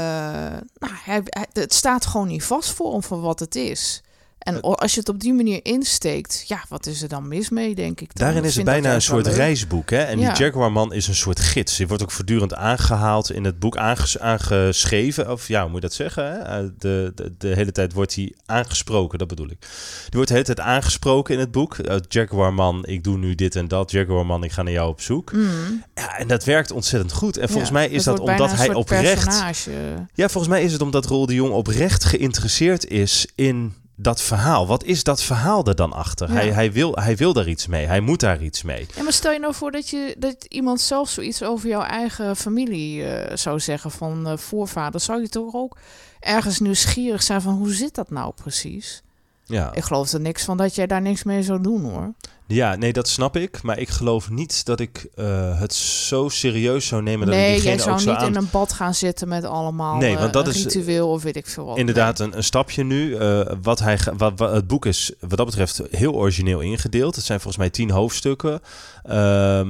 nou, 0.77 0.93
hij, 1.03 1.21
hij- 1.23 1.47
het 1.53 1.73
staat 1.73 2.05
gewoon 2.05 2.27
niet 2.27 2.43
vast 2.43 2.69
voor 2.69 2.91
hem 2.91 3.03
van 3.03 3.21
wat 3.21 3.39
het 3.39 3.55
is. 3.55 4.03
En 4.37 4.63
o- 4.63 4.73
als 4.73 4.93
je 4.93 4.99
het 4.99 5.09
op 5.09 5.19
die 5.19 5.33
manier 5.33 5.59
insteekt, 5.63 6.43
ja, 6.47 6.63
wat 6.69 6.85
is 6.85 7.01
er 7.01 7.07
dan 7.07 7.27
mis 7.27 7.49
mee, 7.49 7.75
denk 7.75 8.01
ik. 8.01 8.15
dan? 8.15 8.25
Daarin 8.27 8.43
is 8.43 8.55
het 8.55 8.65
bijna 8.65 8.93
een 8.93 9.01
soort 9.01 9.27
reisboek. 9.27 9.89
Hè? 9.89 9.97
En 10.01 10.19
Ja. 10.19 10.33
die 10.33 10.43
Jaguarman 10.43 10.93
is 10.93 11.07
een 11.07 11.15
soort 11.15 11.39
gids. 11.39 11.77
Die 11.77 11.87
wordt 11.87 12.03
ook 12.03 12.11
voortdurend 12.11 12.53
aangehaald 12.53 13.31
in 13.31 13.43
het 13.43 13.59
boek, 13.59 13.77
aanges- 13.77 14.19
aangeschreven. 14.19 15.31
Of 15.31 15.47
ja, 15.47 15.61
hoe 15.61 15.69
moet 15.69 15.81
je 15.81 15.87
dat 15.87 15.93
zeggen? 15.95 16.23
Hè? 16.31 16.37
Eh, 16.37 16.69
De, 16.79 17.11
de, 17.15 17.33
de 17.37 17.47
hele 17.47 17.71
tijd 17.71 17.93
wordt 17.93 18.15
hij 18.15 18.33
aangesproken, 18.45 19.19
dat 19.19 19.27
bedoel 19.27 19.49
ik. 19.49 19.59
Die 19.59 20.09
wordt 20.11 20.27
de 20.27 20.33
hele 20.33 20.45
tijd 20.45 20.59
aangesproken 20.59 21.33
in 21.33 21.39
het 21.39 21.51
boek. 21.51 21.77
Eh, 21.77 21.95
Jaguarman, 22.07 22.85
ik 22.85 23.03
doe 23.03 23.17
nu 23.17 23.35
dit 23.35 23.55
en 23.55 23.67
dat. 23.67 23.91
Jaguarman, 23.91 24.43
ik 24.43 24.51
ga 24.51 24.61
naar 24.63 24.73
jou 24.73 24.89
op 24.89 25.01
zoek. 25.01 25.31
Mm. 25.31 25.83
Ja, 25.95 26.17
en 26.17 26.27
dat 26.27 26.43
werkt 26.43 26.71
ontzettend 26.71 27.11
goed. 27.13 27.37
En 27.37 27.47
volgens 27.47 27.67
Ja, 27.69 27.73
mij 27.75 27.89
is 27.89 28.03
dat 28.03 28.19
omdat 28.19 28.51
hij 28.55 28.73
oprecht... 28.73 29.23
personage. 29.25 29.71
Ja, 30.13 30.29
volgens 30.29 30.53
mij 30.53 30.63
is 30.63 30.71
het 30.71 30.81
omdat 30.81 31.05
Roel 31.05 31.25
de 31.25 31.33
Jong 31.33 31.51
oprecht 31.53 32.03
geïnteresseerd 32.03 32.87
is 32.87 33.27
in 33.35 33.73
dat 33.95 34.21
verhaal. 34.21 34.67
Wat 34.67 34.83
is 34.83 35.03
dat 35.03 35.21
verhaal 35.21 35.65
er 35.65 35.75
dan 35.75 35.93
achter? 35.93 36.27
Ja. 36.27 36.33
Hij, 36.33 36.51
hij, 36.51 36.71
wil, 36.71 36.95
hij 36.95 37.15
wil 37.15 37.33
daar 37.33 37.47
iets 37.47 37.67
mee. 37.67 37.85
Hij 37.85 37.99
moet 37.99 38.19
daar 38.19 38.41
iets 38.41 38.63
mee. 38.63 38.87
Ja, 38.95 39.03
maar 39.03 39.13
stel 39.13 39.31
je 39.31 39.39
nou 39.39 39.53
voor 39.53 39.71
dat, 39.71 39.89
je, 39.89 40.15
dat 40.17 40.45
iemand 40.47 40.81
zelf 40.81 41.09
zoiets 41.09 41.43
over 41.43 41.69
jouw 41.69 41.81
eigen 41.81 42.35
familie 42.35 43.05
eh, 43.05 43.35
zou 43.37 43.59
zeggen 43.59 43.91
van 43.91 44.27
eh 44.27 44.37
voorvaders. 44.37 45.03
Zou 45.03 45.21
je 45.21 45.29
toch 45.29 45.53
ook 45.53 45.77
ergens 46.19 46.59
nieuwsgierig 46.59 47.23
zijn 47.23 47.41
van 47.41 47.53
hoe 47.53 47.73
zit 47.73 47.95
dat 47.95 48.09
nou 48.09 48.33
precies? 48.33 49.03
Ja. 49.45 49.73
Ik 49.73 49.83
geloof 49.83 50.11
er 50.11 50.21
niks 50.21 50.43
van 50.43 50.57
dat 50.57 50.75
jij 50.75 50.87
daar 50.87 51.01
niks 51.01 51.23
mee 51.23 51.43
zou 51.43 51.61
doen 51.61 51.83
hoor. 51.83 52.13
Ja, 52.47 52.75
nee, 52.75 52.93
dat 52.93 53.07
snap 53.07 53.37
ik. 53.37 53.61
Maar 53.61 53.79
ik 53.79 53.89
geloof 53.89 54.29
niet 54.29 54.65
dat 54.65 54.79
ik 54.79 55.07
eh, 55.15 55.59
het 55.59 55.73
zo 55.73 56.29
serieus 56.29 56.87
zou 56.87 57.01
nemen 57.01 57.25
dat 57.25 57.35
ik 57.35 57.41
nee, 57.41 57.49
jij 57.51 57.59
diegene 57.59 57.81
zou 57.81 57.91
ook 57.93 57.99
niet 57.99 58.09
aan... 58.09 58.27
in 58.27 58.35
een 58.35 58.47
bad 58.51 58.73
gaan 58.73 58.93
zitten 58.93 59.27
met 59.27 59.43
allemaal 59.43 59.95
Nee, 59.97 60.13
eh, 60.13 60.19
want 60.19 60.33
dat 60.33 60.47
een 60.47 60.53
is- 60.53 60.63
ritueel 60.63 61.09
of 61.09 61.23
weet 61.23 61.35
ik 61.35 61.47
veel 61.47 61.65
wat. 61.65 61.77
Inderdaad, 61.77 62.19
een, 62.19 62.37
een 62.37 62.43
stapje 62.43 62.83
nu. 62.83 63.15
Eh, 63.15 63.39
wat 63.61 63.79
hij, 63.79 63.99
wat, 64.17 64.33
wat- 64.35 64.51
het 64.53 64.67
boek 64.67 64.85
is 64.85 65.11
wat 65.19 65.37
dat 65.37 65.45
betreft 65.45 65.81
heel 65.91 66.13
origineel 66.13 66.59
ingedeeld. 66.59 67.15
Het 67.15 67.25
zijn 67.25 67.39
volgens 67.39 67.61
mij 67.63 67.71
tien 67.71 67.89
hoofdstukken. 67.91 68.61
ehm, 69.03 69.67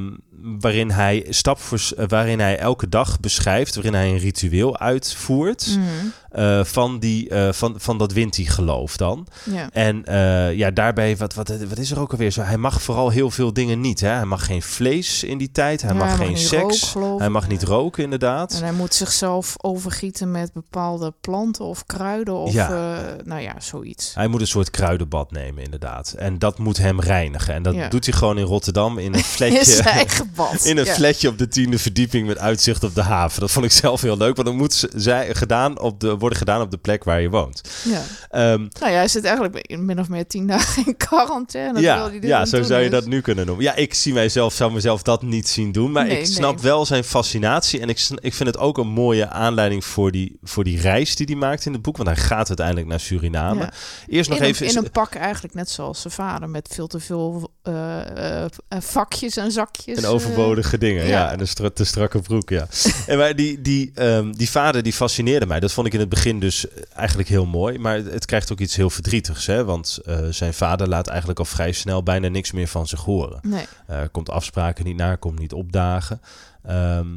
waarin 0.60 0.91
hij 0.91 1.25
stap 1.29 1.60
voor 1.60 1.79
eh, 1.98 2.05
waarin 2.08 2.39
hij 2.39 2.58
elke 2.58 2.89
dag 2.89 3.20
beschrijft, 3.20 3.75
waarin 3.75 3.94
hij 3.94 4.10
een 4.10 4.17
ritueel 4.17 4.77
uitvoert. 4.79 5.67
Nee. 5.67 5.77
Mhm, 5.77 6.05
eh, 6.29 6.63
van, 6.63 7.00
die, 7.00 7.29
eh, 7.29 7.51
van, 7.51 7.74
van 7.77 7.98
dat 7.98 8.12
Winti-geloof 8.13 8.98
dan. 8.98 9.27
ja. 9.44 9.70
En 9.72 10.05
eh, 10.05 10.53
ja, 10.53 10.72
daarbij, 10.72 11.17
wat, 11.17 11.34
wat, 11.34 11.50
wat 11.70 11.77
is 11.77 11.91
er 11.91 12.00
ook 12.00 12.12
alweer 12.12 12.32
zo? 12.32 12.41
Hij 12.41 12.58
mag 12.66 12.82
vooral 12.82 13.10
heel 13.10 13.32
veel 13.32 13.54
dingen 13.54 13.82
niet. 13.82 14.00
Hè? 14.00 14.08
Hij 14.10 14.26
mag 14.26 14.46
geen 14.46 14.62
vlees 14.62 15.24
in 15.24 15.38
die 15.38 15.52
tijd. 15.52 15.82
Hij 15.82 15.92
Ja, 15.94 15.98
mag 15.98 16.16
geen 16.18 16.38
seks. 16.38 16.94
roken, 16.94 17.18
hij 17.20 17.30
mag 17.30 17.48
niet 17.48 17.64
roken, 17.64 18.04
inderdaad. 18.04 18.54
En 18.54 18.64
hij 18.64 18.72
moet 18.72 18.94
zichzelf 18.94 19.54
overgieten 19.58 20.32
met 20.32 20.54
bepaalde 20.54 21.14
planten 21.22 21.66
of 21.66 21.86
kruiden 21.86 22.34
of 22.34 22.54
Ja. 22.54 22.70
eh, 22.70 23.26
nou 23.26 23.42
ja, 23.42 23.56
zoiets. 23.60 24.12
Hij 24.16 24.28
moet 24.28 24.42
een 24.42 24.48
soort 24.48 24.70
kruidenbad 24.72 25.32
nemen, 25.32 25.64
inderdaad. 25.64 26.14
En 26.18 26.40
dat 26.40 26.58
moet 26.58 26.78
hem 26.78 27.00
reinigen. 27.00 27.54
En 27.54 27.64
dat 27.64 27.74
Ja. 27.74 27.88
doet 27.90 28.06
hij 28.06 28.14
gewoon 28.14 28.38
in 28.38 28.44
Rotterdam 28.46 28.98
in 28.98 29.14
een 29.14 29.24
bad. 30.36 30.66
In 30.66 30.78
een 30.78 30.86
Ja. 30.86 30.94
flatje 30.94 31.28
op 31.28 31.38
de 31.38 31.48
tiende 31.48 31.80
verdieping 31.80 32.28
met 32.28 32.38
uitzicht 32.38 32.84
op 32.84 32.96
de 32.96 33.02
haven. 33.02 33.40
Dat 33.40 33.52
vond 33.52 33.66
ik 33.66 33.72
zelf 33.72 34.02
heel 34.02 34.18
leuk, 34.18 34.36
want 34.36 34.48
dan 34.48 34.58
moet 34.58 34.88
zij 34.96 35.36
gedaan 35.36 35.80
op 35.80 36.00
de, 36.00 36.18
worden 36.18 36.38
gedaan 36.38 36.62
op 36.62 36.72
de 36.72 36.78
plek 36.78 37.04
waar 37.04 37.22
je 37.22 37.30
woont. 37.30 37.62
Ja. 37.84 38.02
Ehm, 38.30 38.60
Nou 38.80 38.92
ja, 38.92 38.98
hij 38.98 39.08
zit 39.08 39.24
eigenlijk 39.26 39.78
min 39.80 40.00
of 40.00 40.10
meer 40.10 40.28
tien 40.28 40.48
dagen 40.48 40.86
in 40.86 40.98
quarantaine. 40.98 41.74
Dat 41.74 41.82
wil 41.82 41.92
ja, 41.92 42.02
hij 42.10 42.20
dit 42.20 42.24
ja. 42.30 42.46
Zo 42.56 42.64
zou 42.64 42.82
je 42.82 42.90
dat 42.90 43.06
nu 43.06 43.22
kunnen 43.22 43.46
noemen. 43.46 43.64
Ja, 43.64 43.76
ik 43.76 43.94
zie 43.94 44.14
mijzelf, 44.14 44.54
zou 44.54 44.72
mezelf 44.72 45.02
dat 45.02 45.22
niet 45.22 45.48
zien 45.48 45.72
doen. 45.72 45.92
Maar 45.92 46.06
Nee, 46.06 46.20
ik 46.20 46.26
snap 46.26 46.56
nee. 46.56 46.64
wel 46.64 46.86
zijn 46.86 47.04
fascinatie. 47.04 47.80
En 47.80 47.90
ik, 47.90 48.08
ik 48.20 48.34
vind 48.34 48.50
het 48.50 48.58
ook 48.58 48.78
een 48.78 48.88
mooie 48.88 49.30
aanleiding 49.30 49.86
voor 49.86 50.12
die, 50.12 50.38
voor 50.44 50.64
die 50.64 50.80
reis 50.82 51.16
die 51.16 51.26
hij 51.26 51.36
maakt 51.36 51.66
in 51.66 51.74
het 51.74 51.82
boek. 51.82 51.98
Want 51.98 52.10
hij 52.10 52.18
gaat 52.18 52.48
uiteindelijk 52.48 52.88
naar 52.88 53.00
Suriname. 53.00 53.60
Ja. 53.60 53.74
Eerst 54.08 54.30
nog 54.30 54.40
in, 54.40 54.44
even... 54.44 54.66
een, 54.66 54.72
in 54.72 54.78
een 54.78 54.92
pak 54.92 55.16
eigenlijk 55.16 55.54
net 55.54 55.70
zoals 55.70 56.02
zijn 56.02 56.14
vader. 56.14 56.50
Met 56.50 56.70
veel 56.72 56.88
te 56.88 57.00
veel 57.00 57.52
eh, 57.62 58.44
eh, 58.44 58.52
vakjes 58.70 59.38
en 59.38 59.52
zakjes. 59.52 59.98
En 59.98 60.04
eh. 60.04 60.10
overbodige 60.10 60.78
dingen, 60.78 61.04
ja. 61.04 61.10
ja. 61.10 61.32
En 61.32 61.40
een 61.40 61.48
stra- 61.48 61.70
te 61.70 61.86
strakke 61.86 62.20
broek, 62.20 62.50
ja. 62.50 62.68
en 63.08 63.18
maar 63.18 63.36
die, 63.36 63.62
die, 63.62 63.92
ehm, 63.96 64.32
die 64.32 64.50
vader, 64.50 64.84
die 64.84 64.94
fascineerde 64.94 65.46
mij. 65.46 65.60
Dat 65.60 65.72
vond 65.72 65.88
ik 65.88 65.94
in 65.94 66.00
het 66.00 66.10
begin 66.10 66.40
dus 66.40 66.66
eigenlijk 66.94 67.30
heel 67.30 67.46
mooi. 67.46 67.78
Maar 67.78 67.96
het, 67.96 68.26
krijgt 68.26 68.52
ook 68.52 68.60
iets 68.60 68.76
heel 68.76 68.90
verdrietigs, 68.90 69.46
hè. 69.46 69.66
Want 69.66 70.00
zijn 70.30 70.54
vader 70.54 70.88
laat 70.88 71.08
eigenlijk 71.08 71.40
al 71.40 71.46
vrij 71.46 71.72
snel 71.72 72.04
bijna 72.04 72.28
niks 72.28 72.45
meer 72.52 72.68
van 72.68 72.88
zich 72.88 73.02
horen. 73.02 73.40
Nee. 73.42 73.66
Eh, 73.88 74.02
komt 74.12 74.30
afspraken 74.30 74.86
niet 74.86 74.98
na, 74.98 75.16
komt 75.16 75.40
niet 75.40 75.54
opdagen. 75.54 76.22
Ehm, 76.64 77.08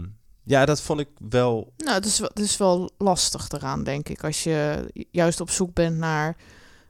ja, 0.43 0.65
dat 0.65 0.81
vond 0.81 1.01
ik 1.01 1.09
wel... 1.29 1.73
Nou, 1.77 1.95
het 1.95 2.07
is, 2.07 2.19
het 2.19 2.39
is 2.39 2.57
wel 2.57 2.91
lastig 2.99 3.49
eraan, 3.49 3.85
denk 3.85 4.09
ik. 4.09 4.25
Als 4.25 4.43
je 4.43 4.87
juist 5.11 5.41
op 5.41 5.51
zoek 5.51 5.75
bent 5.75 5.97
naar 5.97 6.37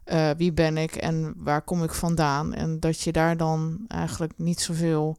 eh, 0.08 0.30
wie 0.36 0.52
ben 0.52 0.76
ik 0.76 0.96
en 0.96 1.34
waar 1.36 1.62
kom 1.62 1.82
ik 1.82 1.92
vandaan. 1.92 2.54
En 2.54 2.80
dat 2.80 3.00
je 3.00 3.12
daar 3.12 3.36
dan 3.36 3.78
eigenlijk 3.88 4.32
niet 4.36 4.60
zoveel... 4.60 5.18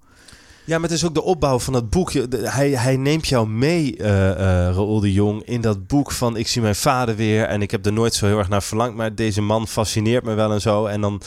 Ja, 0.65 0.77
maar 0.77 0.89
het 0.89 0.97
is 0.97 1.05
ook 1.05 1.13
de 1.13 1.21
opbouw 1.21 1.59
van 1.59 1.73
dat 1.73 1.89
boek. 1.89 2.11
Hij, 2.31 2.69
hij 2.69 2.97
neemt 2.97 3.27
jou 3.27 3.47
mee, 3.47 3.97
eh 3.97 4.07
Raoul 4.73 4.99
de 4.99 5.13
Jong, 5.13 5.43
in 5.43 5.61
dat 5.61 5.87
boek 5.87 6.11
van 6.11 6.37
ik 6.37 6.47
zie 6.47 6.61
mijn 6.61 6.75
vader 6.75 7.15
weer 7.15 7.45
en 7.45 7.61
ik 7.61 7.71
heb 7.71 7.85
er 7.85 7.93
nooit 7.93 8.13
zo 8.13 8.25
heel 8.25 8.37
erg 8.37 8.49
naar 8.49 8.63
verlangd, 8.63 8.95
maar 8.95 9.15
deze 9.15 9.41
man 9.41 9.67
fascineert 9.67 10.23
me 10.23 10.33
wel 10.33 10.51
en 10.51 10.61
zo. 10.61 10.85
En 10.85 11.01
dan, 11.01 11.21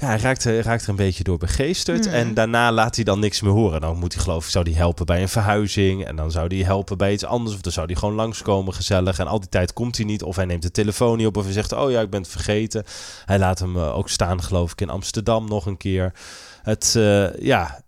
ja, 0.00 0.06
hij 0.06 0.18
raakt, 0.18 0.44
er- 0.44 0.62
raakt 0.62 0.82
er 0.82 0.88
een 0.88 0.96
beetje 0.96 1.24
door 1.24 1.38
begeesterd 1.38 2.06
Mm. 2.06 2.12
en 2.12 2.34
daarna 2.34 2.72
laat 2.72 2.94
hij 2.94 3.04
dan 3.04 3.18
niks 3.20 3.40
meer 3.40 3.52
horen. 3.52 3.80
Dan 3.80 3.96
moet 3.98 4.12
hij 4.14 4.22
geloof 4.22 4.44
ik, 4.44 4.50
zou 4.50 4.70
hij 4.70 4.78
helpen 4.78 5.06
bij 5.06 5.22
een 5.22 5.28
verhuizing 5.28 6.04
en 6.04 6.16
dan 6.16 6.30
zou 6.30 6.46
hij 6.56 6.64
helpen 6.64 6.98
bij 6.98 7.12
iets 7.12 7.24
anders 7.24 7.54
of 7.54 7.60
dan 7.60 7.72
zou 7.72 7.86
hij 7.86 7.94
gewoon 7.94 8.14
langskomen 8.14 8.74
gezellig. 8.74 9.18
En 9.18 9.26
al 9.26 9.40
die 9.40 9.48
tijd 9.48 9.72
komt 9.72 9.96
hij 9.96 10.06
niet 10.06 10.22
of 10.22 10.36
hij 10.36 10.44
neemt 10.44 10.62
de 10.62 10.70
telefoon 10.70 11.16
niet 11.16 11.26
op 11.26 11.36
of 11.36 11.44
hij 11.44 11.52
zegt, 11.52 11.72
oh 11.72 11.90
ja, 11.90 12.00
ik 12.00 12.10
ben 12.10 12.20
het 12.22 12.30
vergeten. 12.30 12.84
Hij 13.24 13.38
laat 13.38 13.58
hem 13.58 13.76
eh, 13.76 13.96
ook 13.96 14.08
staan 14.08 14.42
geloof 14.42 14.72
ik 14.72 14.80
in 14.80 14.90
Amsterdam 14.90 15.48
nog 15.48 15.66
een 15.66 15.76
keer. 15.76 16.12
Het, 16.62 16.94
eh, 16.96 17.38
ja... 17.38 17.80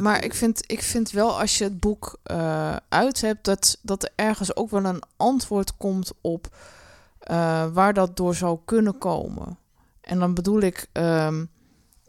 maar 0.00 0.24
ik 0.24 0.34
vind, 0.34 0.62
ik 0.66 0.82
vind 0.82 1.10
wel 1.10 1.40
als 1.40 1.58
je 1.58 1.64
het 1.64 1.80
boek 1.80 2.18
eh, 2.22 2.76
uit 2.88 3.20
hebt... 3.20 3.44
Dat, 3.44 3.78
dat 3.82 4.02
er 4.02 4.10
ergens 4.14 4.56
ook 4.56 4.70
wel 4.70 4.84
een 4.84 5.02
antwoord 5.16 5.76
komt 5.76 6.12
op 6.20 6.48
eh, 7.20 7.64
waar 7.72 7.94
dat 7.94 8.16
door 8.16 8.34
zou 8.34 8.58
kunnen 8.64 8.98
komen. 8.98 9.58
En 10.10 10.18
dan 10.18 10.34
bedoel 10.34 10.60
ik... 10.60 10.86
ehm, 10.92 11.44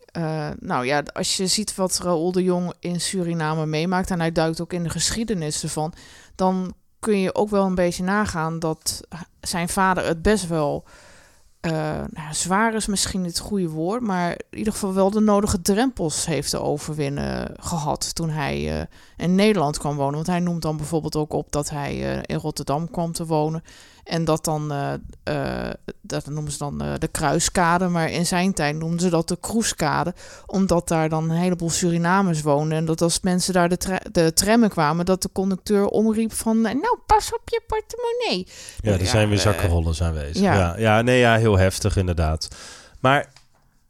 eh, 0.05 0.49
nou 0.59 0.85
ja, 0.85 1.03
als 1.13 1.37
je 1.37 1.47
ziet 1.47 1.75
wat 1.75 1.99
Raoul 2.03 2.31
de 2.31 2.43
Jong 2.43 2.73
in 2.79 3.01
Suriname 3.01 3.65
meemaakt... 3.65 4.11
en 4.11 4.19
hij 4.19 4.31
duikt 4.31 4.61
ook 4.61 4.73
in 4.73 4.83
de 4.83 4.89
geschiedenis 4.89 5.63
ervan... 5.63 5.93
dan 6.35 6.73
kun 6.99 7.17
je 7.19 7.35
ook 7.35 7.49
wel 7.49 7.65
een 7.65 7.75
beetje 7.75 8.03
nagaan 8.03 8.59
dat 8.59 9.07
zijn 9.39 9.69
vader 9.69 10.05
het 10.05 10.21
best 10.21 10.47
wel... 10.47 10.83
eh, 11.59 11.71
nou, 12.11 12.33
zwaar 12.33 12.73
is 12.73 12.87
misschien 12.87 13.23
het 13.23 13.39
goede 13.39 13.69
woord, 13.69 14.01
maar 14.01 14.31
in 14.49 14.57
ieder 14.57 14.73
geval 14.73 14.93
wel 14.93 15.11
de 15.11 15.19
nodige 15.19 15.61
drempels 15.61 16.25
heeft 16.25 16.49
te 16.49 16.61
overwinnen 16.61 17.51
gehad 17.59 18.15
toen 18.15 18.29
hij 18.29 18.79
eh, 18.79 18.85
in 19.17 19.35
Nederland 19.35 19.77
kwam 19.77 19.95
wonen. 19.95 20.15
Want 20.15 20.27
hij 20.27 20.39
noemt 20.39 20.61
dan 20.61 20.77
bijvoorbeeld 20.77 21.15
ook 21.15 21.33
op 21.33 21.51
dat 21.51 21.69
hij 21.69 22.21
in 22.25 22.37
Rotterdam 22.37 22.89
kwam 22.91 23.11
te 23.11 23.25
wonen. 23.25 23.63
En 24.03 24.25
dat 24.25 24.43
dan, 24.45 24.71
eh, 24.71 24.93
eh, 25.67 25.73
dat 26.01 26.25
noemen 26.25 26.51
ze 26.51 26.57
dan 26.57 26.81
eh, 26.81 26.93
de 26.99 27.07
Kruiskade, 27.07 27.87
maar 27.87 28.09
in 28.11 28.25
zijn 28.25 28.53
tijd 28.53 28.75
noemden 28.75 28.99
ze 28.99 29.09
dat 29.09 29.27
de 29.27 29.37
Kroeskade. 29.39 30.13
Omdat 30.45 30.87
daar 30.87 31.09
dan 31.09 31.29
een 31.29 31.37
heleboel 31.37 31.69
Surinamers 31.69 32.41
woonden. 32.41 32.77
En 32.77 32.85
dat 32.85 33.01
als 33.01 33.19
mensen 33.21 33.53
daar 33.53 33.69
de, 33.69 33.77
tra- 33.77 34.01
de 34.11 34.33
trammen 34.33 34.69
kwamen, 34.69 35.05
dat 35.05 35.21
de 35.21 35.29
conducteur 35.33 35.85
omriep 35.87 36.33
van, 36.33 36.61
nou 36.61 36.97
pas 37.05 37.33
op 37.33 37.41
je 37.49 37.61
portemonnee. 37.67 38.47
Ja, 38.81 38.91
er 38.91 38.99
Ja, 39.03 39.05
zijn 39.09 39.29
weer 39.29 39.39
zakkenrollers 39.39 40.01
aanwezig. 40.01 40.41
ja. 40.41 40.53
Ja. 40.53 40.75
Ja, 40.77 41.01
nee, 41.01 41.19
ja, 41.19 41.35
heel 41.37 41.57
heftig 41.57 41.97
inderdaad. 41.97 42.47
Maar 42.99 43.29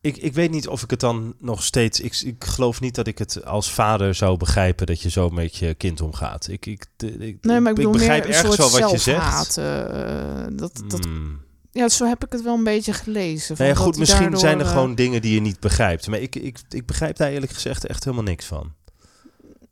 ik, 0.01 0.17
ik 0.17 0.33
weet 0.33 0.51
niet 0.51 0.67
of 0.67 0.83
ik 0.83 0.89
het 0.89 0.99
dan 0.99 1.35
nog 1.39 1.63
steeds... 1.63 1.99
Ik, 1.99 2.21
ik 2.21 2.43
geloof 2.43 2.81
niet 2.81 2.95
dat 2.95 3.07
ik 3.07 3.17
het 3.17 3.45
als 3.45 3.71
vader 3.73 4.15
zou 4.15 4.37
begrijpen... 4.37 4.85
dat 4.85 5.01
je 5.01 5.09
zo 5.09 5.29
met 5.29 5.55
je 5.55 5.73
kind 5.73 6.01
omgaat. 6.01 6.47
Ik, 6.47 6.65
ik, 6.65 6.85
ik, 6.97 7.37
Nee, 7.41 7.59
maar 7.59 7.69
ik 7.69 7.75
bedoel 7.75 7.91
begrijp 7.91 8.23
meer 8.23 8.29
een 8.35 8.35
ergens 8.43 8.55
soort 8.55 8.71
wel 8.71 8.81
wat 8.81 8.91
je 8.91 8.97
zegt. 8.97 9.53
zelfhaat. 9.53 9.57
eh, 9.57 10.45
dat, 10.57 10.83
dat, 10.87 11.03
Hmm. 11.05 11.39
ja, 11.71 11.89
zo 11.89 12.05
heb 12.05 12.25
ik 12.25 12.31
het 12.31 12.41
wel 12.43 12.53
een 12.57 12.63
beetje 12.63 12.93
gelezen. 12.93 13.55
Nee, 13.59 13.67
dat 13.73 13.77
goed, 13.77 13.97
misschien 13.97 14.21
daardoor, 14.21 14.39
zijn 14.39 14.59
er 14.59 14.65
eh, 14.65 14.71
gewoon 14.71 14.95
dingen 14.95 15.21
die 15.21 15.33
je 15.33 15.41
niet 15.41 15.59
begrijpt. 15.59 16.07
Maar 16.07 16.19
ik, 16.19 16.35
ik, 16.35 16.59
ik 16.69 16.85
begrijp 16.85 17.17
daar 17.17 17.31
eerlijk 17.31 17.51
gezegd 17.51 17.85
echt 17.85 18.03
helemaal 18.03 18.25
niks 18.25 18.45
van. 18.45 18.73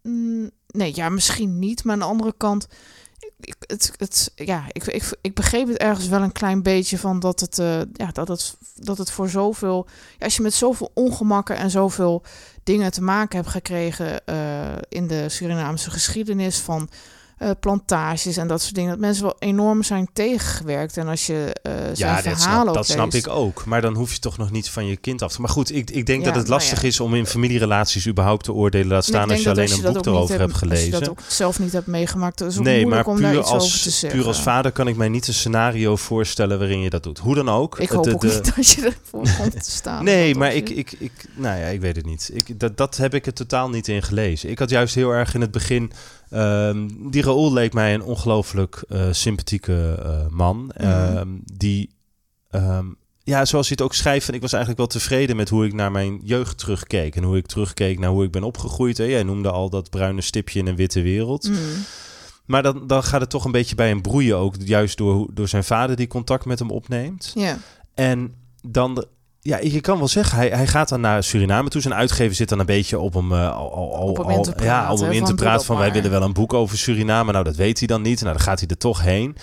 Mm, 0.04 0.50
nee, 0.68 0.92
ja, 0.96 1.10
misschien 1.10 1.60
niet. 1.60 1.84
Maar 1.84 1.94
aan 1.94 2.00
de 2.00 2.06
andere 2.06 2.34
kant, 2.38 2.68
ik, 3.40 3.56
het, 3.98 4.32
ja, 4.36 4.64
ik, 4.72 4.84
ik, 4.84 5.18
ik 5.22 5.34
begreep 5.34 5.68
het 5.68 5.78
ergens 5.78 6.08
wel 6.08 6.22
een 6.22 6.32
klein 6.32 6.64
beetje 6.64 6.98
van 6.98 7.20
dat 7.20 7.40
het, 7.40 7.60
eh, 7.60 7.80
ja, 7.94 8.12
dat 8.14 8.28
het, 8.28 8.58
dat 8.76 8.98
het 8.98 9.12
voor 9.12 9.30
zoveel, 9.30 9.88
ja, 10.18 10.26
als 10.26 10.36
je 10.36 10.42
met 10.42 10.54
zoveel 10.54 10.92
ongemakken 10.94 11.56
en 11.56 11.70
zoveel 11.70 12.24
dingen 12.64 12.92
te 12.92 13.02
maken 13.02 13.38
hebt 13.38 13.50
gekregen 13.50 14.26
eh, 14.26 14.76
in 14.90 15.08
de 15.08 15.30
Surinaamse 15.30 15.92
geschiedenis 15.92 16.58
van 16.58 16.90
eh, 17.40 17.50
plantages 17.60 18.38
en 18.38 18.48
dat 18.48 18.62
soort 18.62 18.76
dingen, 18.76 18.90
dat 18.90 19.00
mensen 19.00 19.24
wel 19.24 19.36
enorm 19.40 19.84
zijn 19.84 20.10
tegengewerkt. 20.14 20.98
En 20.98 21.08
als 21.08 21.26
je 21.26 21.54
eh 21.62 21.72
zijn 21.74 21.96
Ja, 21.96 22.22
dat, 22.22 22.40
snap, 22.42 22.74
dat 22.74 22.88
snap 22.88 23.14
ik 23.14 23.28
ook. 23.28 23.66
Maar 23.66 23.82
dan 23.82 23.96
hoef 23.96 24.14
je 24.14 24.20
toch 24.20 24.38
nog 24.38 24.52
niet 24.52 24.70
van 24.70 24.86
je 24.86 24.98
kind 24.98 25.22
af 25.22 25.32
te... 25.32 25.42
Maar 25.42 25.50
goed, 25.50 25.76
ik, 25.76 25.90
ik 25.90 26.06
denk 26.06 26.20
Ja, 26.20 26.26
dat 26.26 26.36
het 26.36 26.48
nou 26.48 26.60
lastig 26.60 26.82
ja. 26.82 26.88
is 26.88 27.00
om 27.00 27.16
in 27.16 27.26
familierelaties 27.26 28.08
überhaupt 28.08 28.44
te 28.44 28.54
oordelen. 28.54 28.88
Laat 28.88 29.06
staan 29.06 29.30
als 29.30 29.42
je 29.44 29.50
alleen 29.50 29.72
als 29.72 29.84
een 29.84 29.94
boek 29.94 30.06
erover 30.06 30.40
hebt 30.40 30.52
Als 30.52 30.62
je 30.62 30.68
gelezen. 30.68 30.92
dat 30.92 31.10
ook 31.10 31.20
zelf 31.28 31.60
niet 31.60 31.72
hebt 31.72 31.88
meegemaakt, 31.88 32.42
is 32.42 32.58
ook 32.58 32.64
Nee, 32.64 32.86
maar 32.86 33.04
daar 33.04 33.16
puur 33.16 33.30
iets 33.30 33.38
over 33.38 33.44
te 33.48 33.54
als, 33.54 33.84
zeggen. 34.00 34.20
puur 34.20 34.28
als 34.28 34.42
vader 34.42 34.72
kan 34.72 34.88
ik 34.88 34.96
mij 34.96 35.10
niet 35.10 35.28
een 35.28 35.34
scenario 35.34 35.96
voorstellen 35.96 36.58
waarin 36.60 36.82
je 36.82 36.90
dat 36.90 37.04
doet. 37.04 37.18
Hoe 37.20 37.36
dan 37.36 37.50
ook. 37.50 37.80
Ik 37.80 37.90
hoop 37.90 38.04
de- 38.04 38.14
ook 38.14 38.22
de- 38.22 38.28
niet 38.28 38.52
dat 38.56 38.68
je 38.68 38.82
ervoor 38.82 39.36
komt 39.38 39.64
te 39.64 39.72
staan. 39.72 40.04
Nee, 40.04 40.36
maar 40.36 40.54
ik, 40.56 40.70
ik, 40.70 40.92
ik, 41.00 41.12
nou 41.36 41.60
ja, 41.60 41.66
ik 41.66 41.82
weet 41.82 41.96
het 41.96 42.06
niet. 42.06 42.30
Ik, 42.34 42.60
dat, 42.60 42.78
dat 42.78 42.98
heb 42.98 43.14
ik 43.14 43.26
er 43.26 43.34
totaal 43.34 43.70
niet 43.70 43.88
in 43.88 44.04
gelezen. 44.04 44.50
Ik 44.50 44.60
had 44.60 44.70
juist 44.70 44.96
heel 44.96 45.10
erg 45.12 45.34
in 45.34 45.42
het 45.42 45.52
begin. 45.52 45.92
Ehm, 46.30 46.88
die 47.10 47.22
Raoul 47.24 47.54
leek 47.54 47.74
mij 47.74 47.94
een 47.94 48.04
ongelooflijk 48.04 48.84
eh, 48.90 49.08
sympathieke 49.12 50.00
eh, 50.04 50.28
man. 50.30 50.72
Mhm. 50.78 50.88
ehm, 50.88 51.28
die, 51.54 51.90
ehm, 52.50 52.86
ja, 53.24 53.46
zoals 53.46 53.68
hij 53.68 53.76
het 53.80 53.86
ook 53.86 53.94
schrijft. 53.96 54.28
En 54.28 54.34
ik 54.34 54.42
was 54.42 54.54
eigenlijk 54.54 54.82
wel 54.82 55.00
tevreden 55.00 55.36
met 55.36 55.50
hoe 55.50 55.66
ik 55.66 55.74
naar 55.74 55.92
mijn 55.92 56.20
jeugd 56.24 56.58
terugkeek. 56.58 57.16
En 57.16 57.24
hoe 57.24 57.38
ik 57.38 57.46
terugkeek 57.46 58.00
naar 58.00 58.10
hoe 58.10 58.24
ik 58.24 58.32
ben 58.32 58.44
opgegroeid. 58.44 58.98
Hè. 58.98 59.04
Jij 59.04 59.24
noemde 59.24 59.52
al 59.52 59.70
dat 59.70 59.90
bruine 59.90 60.22
stipje 60.22 60.60
in 60.60 60.68
een 60.68 60.76
witte 60.76 61.02
wereld. 61.02 61.50
Mm. 61.50 61.56
Maar 62.46 62.64
dan, 62.64 62.88
dan 62.88 63.04
gaat 63.04 63.22
het 63.22 63.30
toch 63.30 63.46
een 63.46 63.52
beetje 63.52 63.76
bij 63.76 63.88
hem 63.88 64.02
broeien 64.02 64.38
ook. 64.38 64.56
Juist 64.60 64.98
door, 64.98 65.28
door 65.34 65.48
zijn 65.48 65.64
vader 65.64 65.96
die 65.96 66.08
contact 66.08 66.46
met 66.46 66.60
hem 66.60 66.72
opneemt. 66.72 67.32
Ja, 67.36 67.58
En 67.94 68.34
dan, 68.62 68.96
de- 68.96 69.08
ja, 69.42 69.58
je 69.58 69.82
kan 69.82 69.98
wel 69.98 70.08
zeggen, 70.08 70.38
hij, 70.38 70.50
hij 70.50 70.68
gaat 70.68 70.90
dan 70.90 71.02
naar 71.02 71.24
Suriname 71.24 71.70
toe. 71.70 71.82
Zijn 71.82 71.94
uitgever 71.94 72.36
zit 72.36 72.50
dan 72.50 72.60
een 72.60 72.66
beetje 72.66 73.00
op 73.00 73.14
hem, 73.14 73.32
eh, 73.32 73.56
al, 73.56 73.74
al, 73.74 74.08
Op 74.08 74.18
hem 74.18 74.26
al- 74.26 74.36
in 74.36 74.42
te 74.42 74.50
ja, 74.50 74.56
praten, 74.56 74.94
om 74.94 75.00
hem 75.02 75.10
hè, 75.10 75.16
in 75.16 75.24
te 75.24 75.34
praten 75.34 75.66
van 75.66 75.78
wij 75.78 75.92
willen 75.92 76.12
wel 76.12 76.22
een 76.22 76.34
boek 76.34 76.54
over 76.54 76.78
Suriname. 76.78 77.32
Nou, 77.32 77.44
dat 77.44 77.56
weet 77.56 77.78
hij 77.80 77.88
dan 77.88 78.02
niet. 78.02 78.22
Nou, 78.22 78.34
dan 78.34 78.44
gaat 78.44 78.60
hij 78.60 78.68
er 78.70 78.78
toch 78.78 79.02
heen. 79.02 79.36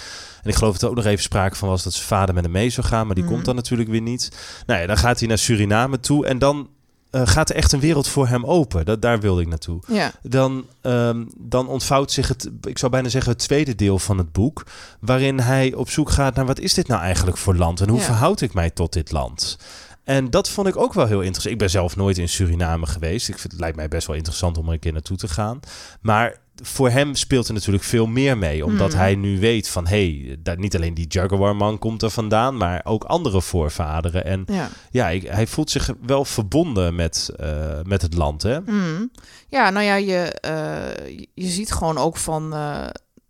En 0.43 0.51
ik 0.51 0.55
geloof 0.57 0.73
dat 0.73 0.83
er 0.83 0.89
ook 0.89 0.97
nog 0.97 1.05
even 1.05 1.23
sprake 1.23 1.57
van 1.57 1.69
was 1.69 1.83
dat 1.83 1.93
zijn 1.93 2.07
vader 2.07 2.35
met 2.35 2.45
hem 2.45 2.53
mee 2.53 2.71
zou 2.71 2.87
gaan. 2.87 3.07
Maar 3.07 3.15
die 3.15 3.25
Mhm. 3.25 3.33
komt 3.33 3.45
dan 3.45 3.55
natuurlijk 3.55 3.89
weer 3.91 4.01
niet. 4.01 4.37
Nou 4.67 4.81
ja, 4.81 4.87
dan 4.87 4.97
gaat 4.97 5.19
hij 5.19 5.29
naar 5.29 5.39
Suriname 5.39 6.01
toe. 6.01 6.27
En 6.27 6.39
dan 6.39 6.69
eh, 7.11 7.23
gaat 7.25 7.51
er 7.51 7.57
echt 7.57 7.73
een 7.73 7.81
wereld 7.81 8.09
voor 8.09 8.27
hem 8.29 8.45
open. 8.45 8.85
Dat, 8.85 9.03
daar 9.03 9.21
wilde 9.21 9.41
ik 9.41 9.49
naartoe 9.49 9.81
ja. 9.89 10.13
dan, 10.23 10.65
ehm, 10.81 11.25
dan 11.39 11.69
ontvouwt 11.69 12.13
zich 12.13 12.29
het, 12.29 12.51
ik 12.63 12.79
zou 12.79 12.93
bijna 12.93 13.09
zeggen, 13.09 13.33
het 13.33 13.41
tweede 13.41 13.75
deel 13.75 13.99
van 13.99 14.19
het 14.19 14.33
boek. 14.33 14.63
Waarin 15.01 15.39
hij 15.41 15.75
op 15.75 15.91
zoek 15.91 16.11
gaat 16.11 16.35
naar 16.35 16.47
wat 16.47 16.59
is 16.61 16.75
dit 16.75 16.89
nou 16.89 17.01
eigenlijk 17.03 17.37
voor 17.37 17.55
land 17.57 17.81
en 17.81 17.89
hoe 17.89 17.99
Ja. 17.99 18.05
verhoud 18.05 18.41
ik 18.41 18.55
mij 18.55 18.71
tot 18.71 18.93
dit 18.93 19.13
land? 19.13 19.59
En 20.07 20.31
dat 20.31 20.49
vond 20.49 20.69
ik 20.69 20.77
ook 20.77 20.93
wel 20.93 21.07
heel 21.07 21.21
interessant. 21.21 21.53
Ik 21.55 21.59
ben 21.59 21.71
zelf 21.71 21.97
nooit 21.97 22.19
in 22.19 22.29
Suriname 22.29 22.87
geweest. 22.87 23.29
Ik 23.29 23.39
vind, 23.39 23.53
het 23.53 23.61
lijkt 23.61 23.77
mij 23.77 23.89
best 23.89 24.07
wel 24.07 24.17
interessant 24.17 24.59
om 24.59 24.67
er 24.67 24.73
een 24.73 24.79
keer 24.79 24.93
naartoe 24.93 25.17
te 25.17 25.29
gaan. 25.29 25.61
Maar 26.01 26.37
voor 26.63 26.91
hem 26.91 27.15
speelt 27.15 27.49
er 27.49 27.55
natuurlijk 27.55 27.85
veel 27.85 28.07
meer 28.07 28.39
mee. 28.39 28.65
Omdat 28.65 28.89
Mhm. 28.91 28.99
hij 28.99 29.15
nu 29.15 29.41
weet 29.41 29.69
van... 29.69 29.87
hé, 29.87 30.17
hey, 30.27 30.37
daar 30.39 30.59
niet 30.59 30.77
alleen 30.77 30.95
die 30.95 31.07
Jaguar-man 31.09 31.79
komt 31.79 32.03
er 32.03 32.11
vandaan... 32.11 32.57
maar 32.57 32.81
ook 32.85 33.05
andere 33.05 33.43
voorvaderen. 33.43 34.25
En 34.25 34.45
ja. 34.47 34.69
ja, 34.91 35.09
ik, 35.09 35.23
hij 35.23 35.47
voelt 35.47 35.71
zich 35.71 35.91
wel 36.07 36.25
verbonden 36.25 36.95
met, 36.95 37.31
eh, 37.37 37.81
met 37.83 38.03
het 38.03 38.15
land, 38.15 38.43
hè? 38.43 38.61
Mm. 38.61 39.11
Ja, 39.49 39.71
nou 39.71 39.85
ja, 39.85 39.95
je, 39.95 40.17
eh, 40.41 41.09
je- 41.19 41.29
je 41.35 41.49
ziet 41.49 41.73
gewoon 41.73 41.99
ook 41.99 42.17
van... 42.17 42.53
eh, 42.55 42.87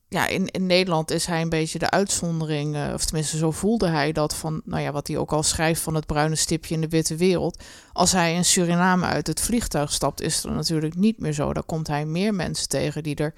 ja, 0.08 0.26
in, 0.26 0.46
in 0.46 0.66
Nederland 0.66 1.10
is 1.10 1.26
hij 1.26 1.40
een 1.40 1.48
beetje 1.48 1.78
de 1.78 1.90
uitzondering. 1.90 2.74
eh, 2.74 2.90
of 2.94 3.04
tenminste, 3.04 3.36
zo 3.36 3.50
voelde 3.50 3.88
hij 3.88 4.12
dat 4.12 4.34
van... 4.34 4.62
Nou 4.64 4.82
ja, 4.82 4.92
wat 4.92 5.06
hij 5.06 5.16
ook 5.16 5.32
al 5.32 5.42
schrijft 5.42 5.80
van 5.80 5.94
het 5.94 6.06
bruine 6.06 6.36
stipje 6.36 6.74
in 6.74 6.80
de 6.80 6.88
witte 6.88 7.16
wereld. 7.16 7.62
Als 7.92 8.12
hij 8.12 8.34
in 8.34 8.44
Suriname 8.44 9.06
uit 9.06 9.26
het 9.26 9.40
vliegtuig 9.40 9.92
stapt, 9.92 10.20
is 10.20 10.40
dat 10.40 10.52
natuurlijk 10.52 10.94
niet 10.94 11.20
meer 11.20 11.32
zo. 11.32 11.52
Dan 11.52 11.66
komt 11.66 11.86
hij 11.86 12.06
meer 12.06 12.34
mensen 12.34 12.68
tegen 12.68 13.02
die 13.02 13.16
er... 13.16 13.34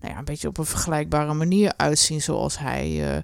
Nou 0.00 0.12
ja, 0.12 0.18
een 0.18 0.24
beetje 0.24 0.48
op 0.48 0.58
een 0.58 0.64
vergelijkbare 0.64 1.34
manier 1.34 1.72
uitzien 1.76 2.22
zoals 2.22 2.58
hij... 2.58 3.14
eh, 3.16 3.22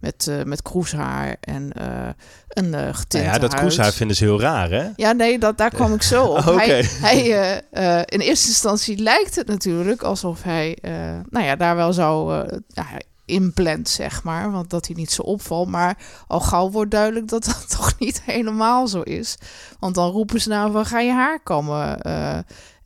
met, 0.00 0.26
eh, 0.28 0.42
met 0.42 0.62
kroeshaar 0.62 1.36
en 1.40 1.72
eh 1.72 2.08
een 2.48 2.64
uh, 2.64 2.72
Nou 2.72 2.94
getinte 2.94 3.26
ja, 3.26 3.38
dat 3.38 3.54
kroeshaar 3.54 3.92
vinden 3.92 4.16
ze 4.16 4.24
heel 4.24 4.40
raar, 4.40 4.70
hè? 4.70 4.88
Ja, 4.96 5.12
nee, 5.12 5.38
dat, 5.38 5.58
daar 5.58 5.70
kwam 5.70 5.94
ik 5.94 6.02
zo 6.02 6.24
op. 6.34 6.44
Hij, 6.44 6.84
hij, 7.00 7.62
in 8.04 8.20
eerste 8.20 8.48
instantie 8.48 8.98
lijkt 8.98 9.36
het 9.36 9.46
natuurlijk 9.46 10.02
alsof 10.02 10.42
hij, 10.42 10.78
nou 11.30 11.44
ja, 11.44 11.56
daar 11.56 11.76
wel 11.76 11.92
zou 11.92 12.46
ja, 12.68 12.86
inplant, 13.28 13.88
zeg 13.88 14.22
maar, 14.22 14.52
want 14.52 14.70
dat 14.70 14.86
hij 14.86 14.96
niet 14.96 15.10
zo 15.10 15.22
opvalt. 15.22 15.68
Maar 15.68 15.98
al 16.26 16.40
gauw 16.40 16.70
wordt 16.70 16.90
duidelijk 16.90 17.28
dat 17.28 17.44
dat 17.44 17.70
toch 17.76 17.98
niet 17.98 18.22
helemaal 18.22 18.86
zo 18.86 19.00
is. 19.00 19.36
Want 19.78 19.94
dan 19.94 20.10
roepen 20.10 20.40
ze 20.40 20.48
nou 20.48 20.72
van, 20.72 20.86
ga 20.86 21.00
je 21.00 21.12
haar 21.12 21.40
kammen? 21.42 22.00
Eh, 22.00 22.38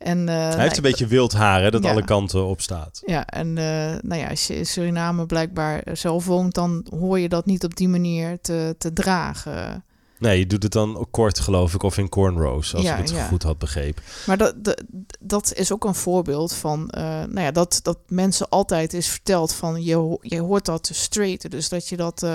en, 0.03 0.29
eh, 0.29 0.35
Hij 0.35 0.61
heeft 0.61 0.77
een 0.77 0.83
beetje 0.83 1.07
wild 1.07 1.33
haar, 1.33 1.61
hè, 1.61 1.71
dat 1.71 1.83
Ja. 1.83 1.91
alle 1.91 2.03
kanten 2.03 2.45
op 2.45 2.61
staat. 2.61 3.01
Ja, 3.05 3.25
en 3.25 3.47
eh, 3.57 3.63
nou 4.01 4.21
ja, 4.21 4.29
als 4.29 4.47
je 4.47 4.55
in 4.55 4.65
Suriname 4.65 5.25
blijkbaar 5.25 5.83
zelf 5.93 6.25
woont, 6.25 6.53
dan 6.53 6.85
hoor 6.99 7.19
je 7.19 7.29
dat 7.29 7.45
niet 7.45 7.63
op 7.63 7.75
die 7.75 7.87
manier 7.89 8.41
te, 8.41 8.75
te 8.77 8.93
dragen. 8.93 9.83
Nee, 10.19 10.39
je 10.39 10.47
doet 10.47 10.63
het 10.63 10.71
dan 10.71 11.07
kort, 11.11 11.39
geloof 11.39 11.73
ik, 11.73 11.83
of 11.83 11.97
in 11.97 12.09
cornrows, 12.09 12.75
als 12.75 12.83
Ja, 12.83 12.93
ik 12.93 13.01
het 13.01 13.09
ja. 13.09 13.25
goed 13.27 13.43
had 13.43 13.57
begrepen. 13.57 14.03
Maar 14.25 14.37
dat, 14.37 14.63
dat, 14.63 14.83
dat 15.19 15.53
is 15.53 15.71
ook 15.71 15.85
een 15.85 15.95
voorbeeld 15.95 16.53
van, 16.53 16.89
eh, 16.89 17.03
nou 17.03 17.39
ja, 17.41 17.51
dat, 17.51 17.79
dat 17.83 17.97
mensen 18.07 18.49
altijd 18.49 18.93
is 18.93 19.07
verteld 19.07 19.53
van, 19.53 19.83
je, 19.83 20.17
je 20.21 20.39
hoort 20.41 20.65
dat 20.65 20.83
te 20.83 20.93
straighten. 20.93 21.49
Dus 21.49 21.69
dat 21.69 21.89
je 21.89 21.97
dat, 21.97 22.27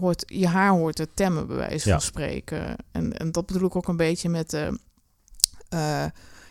hoort, 0.00 0.22
je 0.26 0.46
haar 0.48 0.70
hoort 0.70 0.96
te 0.96 1.08
temmen, 1.14 1.46
bij 1.46 1.56
wijze 1.56 1.88
Ja. 1.88 1.94
van 1.94 2.02
spreken. 2.02 2.76
En, 2.92 3.12
en 3.18 3.32
dat 3.32 3.46
bedoel 3.46 3.66
ik 3.66 3.76
ook 3.76 3.88
een 3.88 3.96
beetje 3.96 4.28
met, 4.28 4.52
eh, 5.68 6.04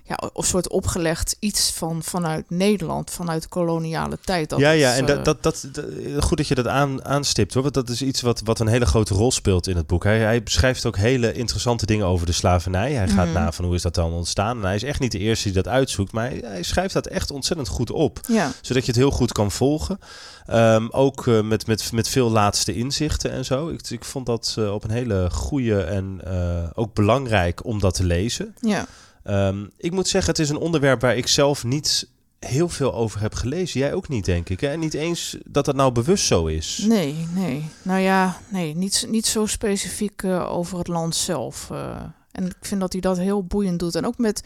ja, 0.09 0.29
een 0.33 0.43
soort 0.43 0.69
opgelegd 0.69 1.35
iets 1.39 1.71
van, 1.71 2.03
vanuit 2.03 2.49
Nederland, 2.49 3.11
vanuit 3.11 3.41
de 3.41 3.47
koloniale 3.47 4.17
tijd. 4.23 4.49
Dat 4.49 4.59
ja, 4.59 4.69
ja, 4.71 4.93
en 4.95 5.01
eh, 5.01 5.07
dat, 5.07 5.25
dat, 5.25 5.43
dat, 5.43 5.67
dat- 5.71 5.85
goed 6.23 6.37
dat 6.37 6.47
je 6.47 6.55
dat 6.55 6.67
aan, 6.67 7.05
aanstipt, 7.05 7.53
hoor. 7.53 7.61
Want 7.63 7.73
dat 7.73 7.89
is 7.89 8.01
iets 8.01 8.21
wat, 8.21 8.41
wat 8.43 8.59
een 8.59 8.67
hele 8.67 8.85
grote 8.85 9.13
rol 9.13 9.31
speelt 9.31 9.67
in 9.67 9.75
het 9.75 9.87
boek. 9.87 10.03
Hij, 10.03 10.19
hij 10.19 10.43
beschrijft 10.43 10.85
ook 10.85 10.97
hele 10.97 11.33
interessante 11.33 11.85
dingen 11.85 12.05
over 12.05 12.25
de 12.25 12.31
slavernij. 12.31 12.93
Hij 12.93 13.07
gaat 13.07 13.25
Mhm. 13.25 13.33
na 13.33 13.51
van 13.51 13.65
hoe 13.65 13.75
is 13.75 13.81
dat 13.81 13.95
dan 13.95 14.11
ontstaan. 14.11 14.57
En 14.57 14.63
hij 14.63 14.75
is 14.75 14.83
echt 14.83 14.99
niet 14.99 15.11
de 15.11 15.17
eerste 15.19 15.43
die 15.43 15.53
dat 15.63 15.67
uitzoekt, 15.67 16.11
maar 16.11 16.29
hij, 16.29 16.41
hij 16.45 16.63
schrijft 16.63 16.93
dat 16.93 17.07
echt 17.07 17.31
ontzettend 17.31 17.67
goed 17.69 17.91
op. 17.91 18.19
ja. 18.27 18.51
Zodat 18.61 18.85
je 18.85 18.91
het 18.91 18.99
heel 18.99 19.11
goed 19.11 19.31
kan 19.31 19.51
volgen. 19.51 19.99
Ehm, 20.45 20.87
ook 20.91 21.27
eh, 21.27 21.41
met, 21.41 21.67
met, 21.67 21.91
met 21.91 22.07
veel 22.07 22.29
laatste 22.29 22.73
inzichten 22.75 23.31
en 23.31 23.45
zo. 23.45 23.67
Ik, 23.69 23.89
ik 23.89 24.05
vond 24.05 24.25
dat 24.25 24.55
eh, 24.59 24.73
op 24.73 24.83
een 24.83 24.91
hele 24.91 25.29
goede 25.31 25.81
en 25.81 26.19
eh, 26.23 26.69
ook 26.73 26.93
belangrijk 26.93 27.65
om 27.65 27.79
dat 27.79 27.93
te 27.93 28.03
lezen. 28.03 28.55
Ja, 28.59 28.85
Ehm, 29.29 29.65
ik 29.77 29.91
moet 29.91 30.07
zeggen, 30.07 30.31
het 30.31 30.39
is 30.41 30.49
een 30.49 30.57
onderwerp 30.57 31.01
waar 31.01 31.17
ik 31.17 31.27
zelf 31.27 31.63
niet 31.63 32.09
heel 32.39 32.69
veel 32.69 32.93
over 32.93 33.21
heb 33.21 33.33
gelezen. 33.33 33.79
Jij 33.79 33.93
ook 33.93 34.07
niet, 34.07 34.25
denk 34.25 34.49
ik. 34.49 34.61
En 34.61 34.79
niet 34.79 34.93
eens 34.93 35.37
dat 35.45 35.65
dat 35.65 35.75
nou 35.75 35.91
bewust 35.91 36.25
zo 36.25 36.45
is. 36.45 36.77
nee, 36.87 37.27
nee. 37.33 37.65
Nou 37.81 37.99
ja, 37.99 38.37
nee, 38.49 38.75
niet, 38.75 39.05
niet 39.09 39.25
zo 39.25 39.45
specifiek 39.45 40.23
eh, 40.23 40.51
over 40.51 40.77
het 40.77 40.87
land 40.87 41.15
zelf. 41.15 41.69
eh. 41.71 41.95
en 42.31 42.45
ik 42.45 42.55
vind 42.61 42.81
dat 42.81 42.91
hij 42.91 43.01
dat 43.01 43.17
heel 43.17 43.43
boeiend 43.43 43.79
doet. 43.79 43.95
En 43.95 44.05
ook 44.05 44.17
met 44.17 44.43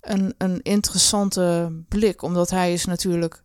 een, 0.00 0.34
een 0.38 0.62
interessante 0.62 1.72
blik, 1.88 2.22
omdat 2.22 2.50
hij 2.50 2.72
is 2.72 2.84
natuurlijk... 2.84 3.42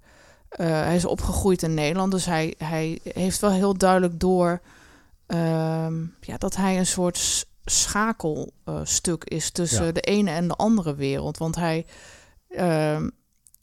eh, 0.50 0.68
hij 0.68 0.96
is 0.96 1.06
opgegroeid 1.06 1.64
in 1.64 1.74
Nederland, 1.74 2.12
dus 2.12 2.26
hij, 2.26 2.54
hij 2.58 3.00
heeft 3.04 3.40
wel 3.40 3.52
heel 3.52 3.78
duidelijk 3.78 4.20
door... 4.20 4.62
ehm, 5.28 6.02
ja, 6.22 6.38
dat 6.38 6.56
hij 6.56 6.78
een 6.78 6.86
soort 6.86 7.48
schakelstuk 7.66 9.24
is 9.24 9.52
tussen 9.52 9.86
Ja. 9.86 9.92
de 9.92 10.02
ene 10.02 10.32
en 10.32 10.48
de 10.48 10.56
andere 10.56 10.96
wereld. 10.96 11.38
Want 11.38 11.56
hij 11.56 11.86
ehm, 12.50 13.10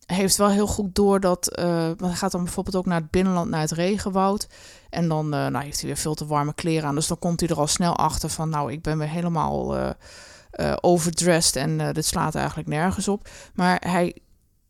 heeft 0.07 0.37
wel 0.37 0.49
heel 0.49 0.67
goed 0.67 0.95
door 0.95 1.21
dat... 1.21 1.61
want 1.87 2.01
hij 2.01 2.15
gaat 2.15 2.33
dan 2.33 2.45
bijvoorbeeld 2.45 2.77
ook 2.77 2.87
naar 2.87 3.01
het 3.01 3.11
binnenland, 3.11 3.51
naar 3.51 3.61
het 3.61 3.71
regenwoud. 3.71 4.49
En 4.91 5.09
dan 5.09 5.35
eh, 5.35 5.47
nou, 5.47 5.65
heeft 5.65 5.79
hij 5.79 5.87
weer 5.87 5.97
veel 5.97 6.15
te 6.15 6.27
warme 6.27 6.55
kleren 6.55 6.89
aan. 6.89 6.95
Dus 6.95 7.07
dan 7.07 7.19
komt 7.19 7.41
hij 7.41 7.49
er 7.49 7.59
al 7.59 7.67
snel 7.67 7.97
achter 7.97 8.29
van... 8.29 8.49
nou, 8.49 8.73
ik 8.73 8.83
ben 8.83 8.99
weer 8.99 9.09
helemaal 9.09 9.77
eh, 9.77 10.77
overdressed 10.81 11.57
en 11.57 11.93
dit 11.93 12.07
slaat 12.07 12.35
eigenlijk 12.35 12.69
nergens 12.69 13.09
op. 13.09 13.29
Maar 13.55 13.83
hij 13.87 14.17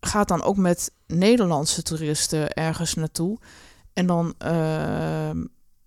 gaat 0.01 0.29
dan 0.29 0.43
ook 0.43 0.57
met 0.57 0.93
Nederlandse 1.07 1.83
toeristen 1.83 2.53
ergens 2.53 2.95
naartoe. 2.95 3.39
En 3.93 4.07
dan, 4.07 4.35
ehm, 4.39 5.45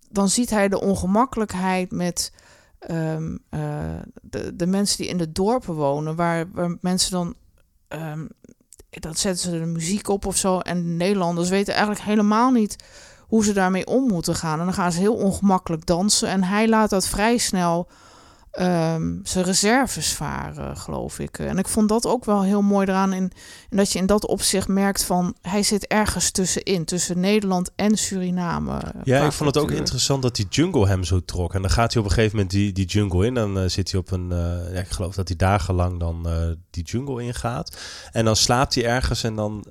dan 0.09 0.29
ziet 0.29 0.49
hij 0.49 0.67
de 0.69 0.81
ongemakkelijkheid 0.81 1.91
met 1.91 2.31
ehm, 2.87 3.37
eh, 3.49 3.99
de, 4.21 4.55
de 4.55 4.67
mensen 4.67 4.97
die 4.97 5.07
in 5.07 5.17
de 5.17 5.31
dorpen 5.31 5.73
wonen, 5.73 6.15
waar, 6.15 6.51
waar 6.51 6.77
mensen 6.81 7.11
dan. 7.11 7.35
ehm, 7.87 8.25
dan 8.89 9.15
zetten 9.15 9.51
ze 9.51 9.59
de 9.59 9.65
muziek 9.65 10.07
op 10.07 10.25
of 10.25 10.37
zo. 10.37 10.59
En 10.59 10.83
de 10.83 10.89
Nederlanders 10.89 11.49
weten 11.49 11.73
eigenlijk 11.73 12.05
helemaal 12.05 12.51
niet 12.51 12.75
hoe 13.19 13.43
ze 13.43 13.53
daarmee 13.53 13.87
om 13.87 14.07
moeten 14.07 14.35
gaan. 14.35 14.59
En 14.59 14.65
dan 14.65 14.73
gaan 14.73 14.91
ze 14.91 14.99
heel 14.99 15.15
ongemakkelijk 15.15 15.85
dansen. 15.85 16.27
En 16.27 16.43
hij 16.43 16.67
laat 16.67 16.89
dat 16.89 17.07
vrij 17.07 17.37
snel 17.37 17.87
ehm, 18.53 19.11
zijn 19.23 19.45
reserves 19.45 20.13
varen, 20.13 20.77
geloof 20.77 21.19
ik. 21.19 21.39
En 21.39 21.57
ik 21.57 21.67
vond 21.67 21.89
dat 21.89 22.05
ook 22.05 22.25
wel 22.25 22.43
heel 22.43 22.61
mooi 22.61 22.87
eraan. 22.87 23.13
In, 23.13 23.31
in 23.69 23.77
dat 23.77 23.91
je 23.91 23.99
in 23.99 24.05
dat 24.05 24.27
opzicht 24.27 24.67
merkt 24.67 25.03
van... 25.03 25.35
hij 25.41 25.63
zit 25.63 25.87
ergens 25.87 26.31
tussenin, 26.31 26.85
tussen 26.85 27.19
Nederland 27.19 27.71
en 27.75 27.97
Suriname. 27.97 28.81
Ja, 29.03 29.25
ik 29.25 29.31
vond 29.31 29.55
het 29.55 29.63
ook 29.63 29.71
interessant 29.71 30.21
dat 30.21 30.35
die 30.35 30.47
jungle 30.49 30.87
hem 30.87 31.03
zo 31.03 31.19
trok. 31.25 31.53
En 31.53 31.61
dan 31.61 31.71
gaat 31.71 31.93
hij 31.93 32.01
op 32.01 32.07
een 32.07 32.13
gegeven 32.15 32.35
moment 32.35 32.53
die, 32.53 32.71
die 32.73 32.85
jungle 32.85 33.25
in. 33.25 33.33
Dan 33.33 33.59
eh, 33.59 33.69
zit 33.69 33.91
hij 33.91 33.99
op 33.99 34.11
een... 34.11 34.31
eh, 34.31 34.73
ja, 34.73 34.79
ik 34.79 34.89
geloof 34.89 35.15
dat 35.15 35.27
hij 35.27 35.37
dagenlang 35.37 35.99
dan 35.99 36.27
eh, 36.29 36.33
die 36.69 36.83
jungle 36.83 37.23
ingaat. 37.23 37.77
En 38.11 38.25
dan 38.25 38.35
slaapt 38.35 38.75
hij 38.75 38.85
ergens 38.85 39.23
en 39.23 39.35
dan 39.35 39.65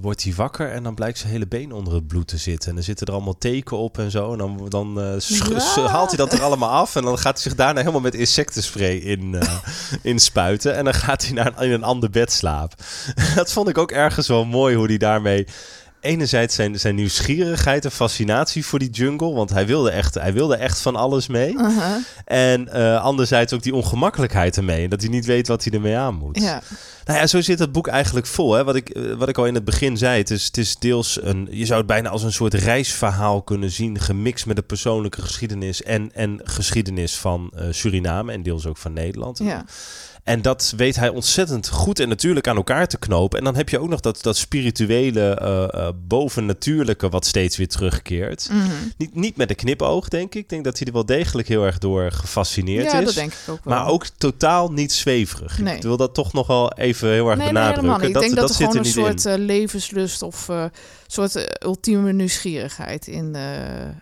wordt 0.00 0.22
hij 0.22 0.34
wakker. 0.34 0.70
En 0.72 0.82
dan 0.82 0.94
blijkt 0.94 1.18
zijn 1.18 1.32
hele 1.32 1.46
been 1.46 1.72
onder 1.72 1.94
het 1.94 2.06
bloed 2.06 2.28
te 2.28 2.36
zitten. 2.36 2.68
En 2.68 2.74
dan 2.74 2.84
zitten 2.84 3.06
er 3.06 3.12
allemaal 3.12 3.38
teken 3.38 3.76
op 3.76 3.98
en 3.98 4.10
zo. 4.10 4.32
En 4.32 4.38
dan, 4.38 4.66
dan 4.68 4.94
Ja. 4.96 5.86
haalt 5.88 6.08
hij 6.08 6.16
dat 6.16 6.32
er 6.32 6.42
allemaal 6.42 6.70
af. 6.70 6.96
En 6.96 7.02
dan 7.02 7.18
gaat 7.18 7.32
hij 7.32 7.42
zich 7.42 7.54
daarna 7.54 7.80
helemaal 7.80 8.00
met 8.00 8.14
insectenspray 8.26 8.96
in, 8.96 9.34
eh 9.34 9.58
in 10.10 10.18
spuiten. 10.18 10.74
En 10.76 10.84
dan 10.84 10.94
gaat 10.94 11.24
hij 11.24 11.32
naar 11.32 11.62
in 11.62 11.70
een 11.70 11.82
ander 11.82 12.10
bed 12.10 12.32
slapen. 12.32 12.78
dat 13.34 13.52
vond 13.52 13.68
ik 13.68 13.78
ook 13.78 13.90
ergens 13.90 14.28
wel 14.28 14.44
mooi 14.44 14.76
hoe 14.76 14.86
hij 14.86 14.96
daarmee 14.96 15.46
enerzijds 16.06 16.54
zijn, 16.54 16.78
zijn 16.78 16.94
nieuwsgierigheid 16.94 17.84
en 17.84 17.90
fascinatie 17.90 18.66
voor 18.66 18.78
die 18.78 18.90
jungle. 18.90 19.32
Want 19.32 19.50
hij 19.50 19.66
wilde 19.66 19.90
echt, 19.90 20.14
hij 20.14 20.32
wilde 20.32 20.56
echt 20.56 20.80
van 20.80 20.96
alles 20.96 21.26
mee. 21.26 21.52
Uh-huh. 21.52 21.94
En 22.24 22.68
eh, 22.68 23.02
anderzijds 23.02 23.52
ook 23.52 23.62
die 23.62 23.74
ongemakkelijkheid 23.74 24.56
ermee. 24.56 24.84
En 24.84 24.90
dat 24.90 25.00
hij 25.00 25.10
niet 25.10 25.26
weet 25.26 25.48
wat 25.48 25.64
hij 25.64 25.72
ermee 25.72 25.96
aan 25.96 26.14
moet. 26.14 26.40
Ja, 26.40 26.62
Nou 27.04 27.18
ja, 27.18 27.26
zo 27.26 27.40
zit 27.40 27.58
het 27.58 27.72
boek 27.72 27.86
eigenlijk 27.86 28.26
vol. 28.26 28.52
Hè? 28.52 28.64
Wat, 28.64 28.74
ik, 28.74 28.88
eh, 28.88 29.12
wat 29.12 29.28
ik 29.28 29.38
al 29.38 29.46
in 29.46 29.54
het 29.54 29.64
begin 29.64 29.96
zei. 29.96 30.18
Het 30.18 30.30
is, 30.30 30.44
het 30.44 30.56
is 30.56 30.76
deels 30.76 31.22
een. 31.22 31.48
Je 31.50 31.66
zou 31.66 31.78
het 31.78 31.86
bijna 31.86 32.08
als 32.08 32.22
een 32.22 32.32
soort 32.32 32.54
reisverhaal 32.54 33.42
kunnen 33.42 33.70
zien. 33.70 33.98
Gemixt 34.00 34.46
met 34.46 34.56
de 34.56 34.62
persoonlijke 34.62 35.22
geschiedenis. 35.22 35.82
En, 35.82 36.10
en 36.14 36.40
geschiedenis 36.44 37.16
van 37.16 37.52
eh, 37.54 37.64
Suriname. 37.70 38.32
En 38.32 38.42
deels 38.42 38.66
ook 38.66 38.76
van 38.76 38.92
Nederland. 38.92 39.38
ja. 39.38 39.64
En 40.26 40.42
dat 40.42 40.72
weet 40.76 40.96
hij 40.96 41.08
ontzettend 41.08 41.68
goed 41.68 42.00
en 42.00 42.08
natuurlijk 42.08 42.48
aan 42.48 42.56
elkaar 42.56 42.86
te 42.88 42.98
knopen. 42.98 43.38
En 43.38 43.44
dan 43.44 43.56
heb 43.56 43.68
je 43.68 43.78
ook 43.78 43.88
nog 43.88 44.00
dat, 44.00 44.22
dat 44.22 44.36
spirituele, 44.36 45.20
eh, 45.34 45.62
eh, 45.62 45.92
bovennatuurlijke 46.08 47.08
wat 47.08 47.26
steeds 47.26 47.56
weer 47.56 47.68
terugkeert. 47.68 48.48
Mhm. 48.50 48.70
Niet, 48.96 49.14
niet 49.14 49.36
met 49.36 49.50
een 49.50 49.56
knipoog, 49.56 50.08
denk 50.08 50.34
ik. 50.34 50.42
Ik 50.42 50.48
denk 50.48 50.64
dat 50.64 50.78
hij 50.78 50.86
er 50.86 50.92
wel 50.92 51.06
degelijk 51.06 51.48
heel 51.48 51.64
erg 51.64 51.78
door 51.78 52.12
gefascineerd 52.12 52.92
ja 52.92 52.98
is. 52.98 53.04
dat 53.04 53.14
denk 53.14 53.32
ik 53.32 53.38
ook 53.48 53.64
wel. 53.64 53.74
Maar 53.74 53.86
ook 53.86 54.06
totaal 54.18 54.72
niet 54.72 54.92
zweverig. 54.92 55.58
Nee. 55.58 55.76
Ik 55.76 55.82
wil 55.82 55.96
dat 55.96 56.14
toch 56.14 56.32
nog 56.32 56.46
wel 56.46 56.72
even 56.72 57.08
heel 57.10 57.28
erg 57.28 57.36
nee, 57.38 57.44
nee, 57.44 57.54
benadrukken. 57.54 57.84
helemaal 57.84 58.06
niet. 58.06 58.16
Ik 58.16 58.22
denk 58.22 58.34
dat, 58.34 58.48
er 58.48 58.54
zit 58.54 58.66
gewoon 58.66 58.80
er 58.80 58.86
een 58.86 58.92
soort 58.92 59.24
in. 59.24 59.32
eh, 59.32 59.38
levenslust 59.46 60.22
of 60.22 60.48
soort 61.06 61.36
eh, 61.36 61.44
ultieme 61.68 62.12
nieuwsgierigheid 62.12 63.06
in 63.06 63.34
eh, 63.34 63.42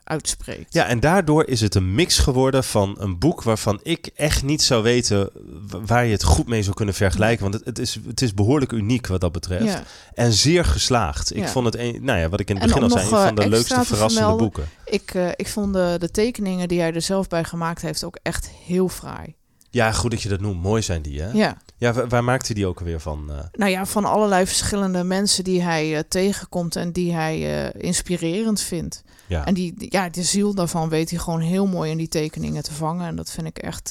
uitspreekt. 0.04 0.72
Ja, 0.72 0.86
en 0.86 1.00
daardoor 1.00 1.46
is 1.46 1.60
het 1.60 1.74
een 1.74 1.94
mix 1.94 2.18
geworden 2.18 2.64
van 2.64 2.96
een 2.98 3.18
boek 3.18 3.42
waarvan 3.42 3.80
ik 3.82 4.10
echt 4.14 4.42
niet 4.42 4.62
zou 4.62 4.82
weten 4.82 5.30
waar 5.86 6.04
je 6.04 6.12
het 6.12 6.22
goed 6.22 6.46
mee 6.46 6.62
zou 6.62 6.76
kunnen 6.76 6.94
vergelijken. 6.94 7.42
Want 7.42 7.54
het, 7.54 7.64
het, 7.64 7.78
is, 7.78 7.98
het 8.06 8.22
is 8.22 8.34
behoorlijk 8.34 8.72
uniek 8.72 9.06
wat 9.06 9.20
dat 9.20 9.32
betreft. 9.32 9.64
Ja. 9.64 9.82
En 10.14 10.32
zeer 10.32 10.64
geslaagd. 10.64 11.34
Ik 11.34 11.42
Ja. 11.42 11.48
vond 11.48 11.66
het, 11.66 11.76
een, 11.78 11.98
nou 12.04 12.18
ja, 12.18 12.28
wat 12.28 12.40
ik 12.40 12.48
in 12.50 12.56
het 12.56 12.66
begin 12.66 12.82
al 12.82 12.90
zei, 12.90 13.02
een 13.02 13.08
van 13.08 13.28
eh, 13.28 13.34
de 13.34 13.48
leukste 13.48 13.74
verrassende 13.84 14.08
vermelden, 14.08 14.36
boeken. 14.38 14.64
Ik, 14.84 15.12
ik 15.36 15.48
vond 15.48 15.72
de, 15.72 15.96
de 15.98 16.10
tekeningen 16.10 16.68
die 16.68 16.80
hij 16.80 16.92
er 16.92 17.02
zelf 17.02 17.28
bij 17.28 17.44
gemaakt 17.44 17.82
heeft 17.82 18.04
ook 18.04 18.18
echt 18.22 18.50
heel 18.64 18.88
fraai. 18.88 19.34
Ja, 19.70 19.92
goed 19.92 20.10
dat 20.10 20.22
je 20.22 20.28
dat 20.28 20.40
noemt. 20.40 20.62
Mooi 20.62 20.82
zijn 20.82 21.02
die, 21.02 21.20
hè? 21.22 21.30
Ja. 21.32 21.56
Ja, 21.76 22.06
waar, 22.06 22.24
maakte 22.24 22.46
hij 22.46 22.54
die 22.54 22.66
ook 22.66 22.78
alweer 22.78 23.00
van? 23.00 23.30
eh? 23.30 23.36
Nou 23.52 23.70
ja, 23.70 23.86
van 23.86 24.04
allerlei 24.04 24.46
verschillende 24.46 25.04
mensen 25.04 25.44
die 25.44 25.62
hij 25.62 25.96
eh, 25.96 26.02
tegenkomt 26.08 26.76
en 26.76 26.92
die 26.92 27.12
hij 27.12 27.66
eh, 27.72 27.82
inspirerend 27.82 28.60
vindt. 28.60 29.02
ja. 29.26 29.46
En 29.46 29.54
die, 29.54 29.74
ja, 29.78 30.08
de 30.08 30.22
ziel 30.22 30.54
daarvan 30.54 30.88
weet 30.88 31.10
hij 31.10 31.18
gewoon 31.18 31.40
heel 31.40 31.66
mooi 31.66 31.90
in 31.90 31.96
die 31.96 32.08
tekeningen 32.08 32.62
te 32.62 32.72
vangen. 32.72 33.06
En 33.06 33.16
dat 33.16 33.30
vind 33.30 33.46
ik 33.46 33.58
echt, 33.58 33.88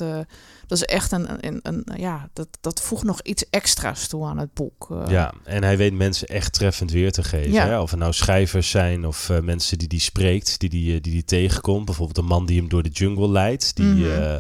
dat 0.68 0.78
is 0.78 0.84
echt 0.84 1.12
een, 1.12 1.48
een, 1.48 1.60
een 1.64 1.86
ja, 1.98 2.30
dat, 2.34 2.48
dat 2.62 2.82
voegt 2.82 3.04
nog 3.04 3.22
iets 3.22 3.50
extra's 3.50 4.08
toe 4.08 4.26
aan 4.26 4.38
het 4.38 4.54
boek. 4.54 4.88
Ja, 5.08 5.34
en 5.44 5.64
hij 5.64 5.78
weet 5.78 5.94
mensen 5.94 6.28
echt 6.28 6.54
treffend 6.54 6.92
weer 6.92 7.12
te 7.12 7.24
geven. 7.24 7.52
Ja. 7.52 7.66
Hè? 7.68 7.80
Of 7.80 7.90
het 7.92 8.00
nou 8.00 8.14
schrijvers 8.14 8.70
zijn 8.70 9.08
of 9.08 9.32
mensen 9.42 9.78
die 9.78 9.88
die 9.88 10.00
spreekt, 10.00 10.60
die 10.60 10.70
die, 10.70 11.02
die 11.02 11.12
die 11.14 11.26
tegenkomt. 11.26 11.86
Bijvoorbeeld 11.86 12.18
een 12.18 12.26
man 12.26 12.46
die 12.46 12.60
hem 12.60 12.70
door 12.70 12.84
de 12.84 12.90
jungle 12.90 13.30
leidt. 13.30 13.76
Die, 13.76 13.86
Mhm. 13.86 14.40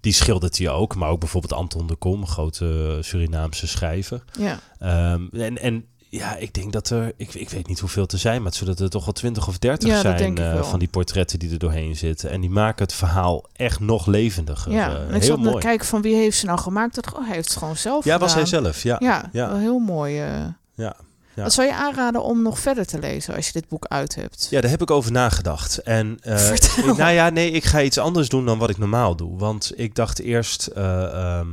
Die 0.00 0.12
schildert 0.12 0.58
hij 0.58 0.68
ook. 0.68 0.94
Maar 0.94 1.08
ook 1.08 1.20
bijvoorbeeld 1.20 1.52
Anton 1.52 1.86
de 1.86 1.96
Kom, 1.96 2.26
grote 2.26 2.98
Surinaamse 3.00 3.66
schrijver. 3.66 4.22
ja. 4.38 4.58
Ehm, 4.78 5.26
en, 5.32 5.58
en 5.58 5.84
Ja, 6.12 6.36
ik 6.36 6.54
denk 6.54 6.72
dat 6.72 6.90
er, 6.90 7.12
ik, 7.16 7.34
ik 7.34 7.50
weet 7.50 7.66
niet 7.66 7.78
hoeveel 7.78 8.06
te 8.06 8.16
zijn, 8.16 8.42
maar 8.42 8.54
zodat 8.54 8.80
er 8.80 8.90
toch 8.90 9.04
wel 9.04 9.14
20 9.14 9.48
of 9.48 9.58
30 9.58 9.88
Ja, 9.88 10.00
zijn 10.00 10.38
eh, 10.38 10.62
van 10.62 10.78
die 10.78 10.88
portretten 10.88 11.38
die 11.38 11.50
er 11.50 11.58
doorheen 11.58 11.96
zitten. 11.96 12.30
En 12.30 12.40
die 12.40 12.50
maken 12.50 12.84
het 12.84 12.92
verhaal 12.94 13.44
echt 13.56 13.80
nog 13.80 14.06
levendiger. 14.06 14.72
Ja, 14.72 14.88
Eh, 14.88 14.94
en 15.00 15.06
ik 15.06 15.10
heel 15.10 15.22
zat 15.22 15.42
te 15.42 15.48
mooi. 15.50 15.62
kijken 15.64 15.86
van 15.86 16.02
wie 16.02 16.14
heeft 16.14 16.36
ze 16.38 16.46
nou 16.46 16.58
gemaakt. 16.58 16.94
Dat, 16.94 17.14
oh, 17.14 17.26
hij 17.26 17.34
heeft 17.34 17.48
het 17.48 17.58
gewoon 17.58 17.76
zelf 17.76 18.04
Ja, 18.04 18.18
was 18.18 18.34
hij 18.34 18.46
zelf, 18.46 18.82
ja. 18.82 18.96
Ja, 18.98 19.28
Ja. 19.32 19.56
heel 19.56 19.78
mooi. 19.78 20.20
eh. 20.20 20.44
Ja, 20.74 20.96
ja. 21.40 21.46
Wat 21.46 21.54
zou 21.54 21.66
je 21.68 21.74
aanraden 21.74 22.22
om 22.22 22.42
nog 22.42 22.58
verder 22.58 22.86
te 22.86 22.98
lezen 22.98 23.34
als 23.34 23.46
je 23.46 23.52
dit 23.52 23.68
boek 23.68 23.84
uit 23.86 24.14
hebt? 24.14 24.46
Ja, 24.50 24.60
daar 24.60 24.70
heb 24.70 24.82
ik 24.82 24.90
over 24.90 25.12
nagedacht. 25.12 25.78
En 25.78 26.18
Vertel. 26.22 26.88
ik- 26.88 26.96
nou 26.96 27.12
ja, 27.12 27.28
nee, 27.30 27.50
ik 27.50 27.64
ga 27.64 27.82
iets 27.82 27.98
anders 27.98 28.28
doen 28.28 28.44
dan 28.46 28.58
wat 28.58 28.70
ik 28.70 28.78
normaal 28.78 29.16
doe. 29.16 29.38
Want 29.38 29.72
ik 29.76 29.94
dacht 29.94 30.18
eerst, 30.20 30.66
eh, 30.66 31.02
ehm, 31.04 31.48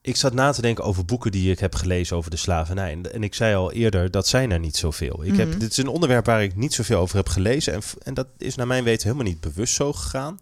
ik 0.00 0.16
zat 0.16 0.32
na 0.34 0.52
te 0.52 0.62
denken 0.62 0.84
over 0.84 1.04
boeken 1.04 1.30
die 1.32 1.50
ik 1.50 1.58
heb 1.58 1.74
gelezen 1.74 2.16
over 2.16 2.30
de 2.30 2.36
slavernij. 2.36 2.98
En, 3.12 3.22
ik 3.22 3.34
zei 3.34 3.54
al 3.54 3.72
eerder, 3.72 4.10
dat 4.10 4.26
zijn 4.28 4.50
er 4.50 4.58
niet 4.58 4.76
zoveel. 4.76 5.24
Ik 5.24 5.36
heb, 5.36 5.48
Mhm. 5.48 5.58
dit 5.58 5.70
is 5.70 5.76
een 5.76 5.88
onderwerp 5.88 6.26
waar 6.26 6.42
ik 6.42 6.56
niet 6.56 6.74
zoveel 6.74 6.98
over 6.98 7.16
heb 7.16 7.28
gelezen. 7.28 7.72
En, 7.72 7.80
en 8.02 8.14
dat 8.14 8.26
is 8.38 8.54
naar 8.54 8.66
mijn 8.66 8.84
weten 8.84 9.02
helemaal 9.06 9.32
niet 9.32 9.40
bewust 9.40 9.74
zo 9.74 9.92
gegaan. 9.92 10.38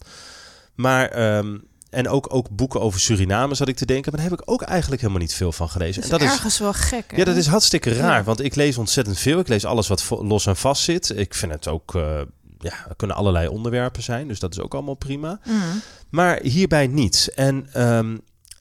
Maar, 0.75 1.09
ehm, 1.09 1.57
en 1.91 2.07
ook, 2.09 2.33
ook 2.33 2.49
boeken 2.49 2.81
over 2.81 2.99
Suriname 2.99 3.55
zat 3.55 3.67
ik 3.67 3.75
te 3.75 3.85
denken. 3.85 4.11
Maar 4.11 4.21
daar 4.21 4.29
heb 4.29 4.39
ik 4.39 4.51
ook 4.51 4.61
eigenlijk 4.61 5.01
helemaal 5.01 5.21
niet 5.21 5.33
veel 5.33 5.51
van 5.51 5.69
gelezen. 5.69 6.09
Dat 6.09 6.19
en 6.19 6.25
is 6.25 6.31
ergens 6.31 6.59
wel 6.59 6.73
gek. 6.73 7.11
hè? 7.11 7.17
ja, 7.17 7.23
dat 7.23 7.35
is 7.35 7.47
hartstikke 7.47 7.93
raar, 7.93 8.17
Ja. 8.17 8.23
want 8.23 8.41
ik 8.43 8.55
lees 8.55 8.77
ontzettend 8.77 9.19
veel. 9.19 9.39
Ik 9.39 9.47
lees 9.47 9.65
alles 9.65 9.87
wat 9.87 10.09
los 10.09 10.45
en 10.45 10.55
vast 10.55 10.83
zit. 10.83 11.17
Ik 11.17 11.33
vind 11.33 11.51
het 11.51 11.67
ook, 11.67 11.95
eh, 11.95 12.21
ja, 12.59 12.73
er 12.89 12.95
kunnen 12.95 13.15
allerlei 13.15 13.47
onderwerpen 13.47 14.03
zijn, 14.03 14.27
dus 14.27 14.39
dat 14.39 14.51
is 14.51 14.59
ook 14.59 14.73
allemaal 14.73 14.93
prima. 14.95 15.39
Mhm. 15.45 15.55
Maar 16.09 16.39
hierbij 16.41 16.87
niet. 16.87 17.31
En 17.35 17.67
ehm, 17.73 18.17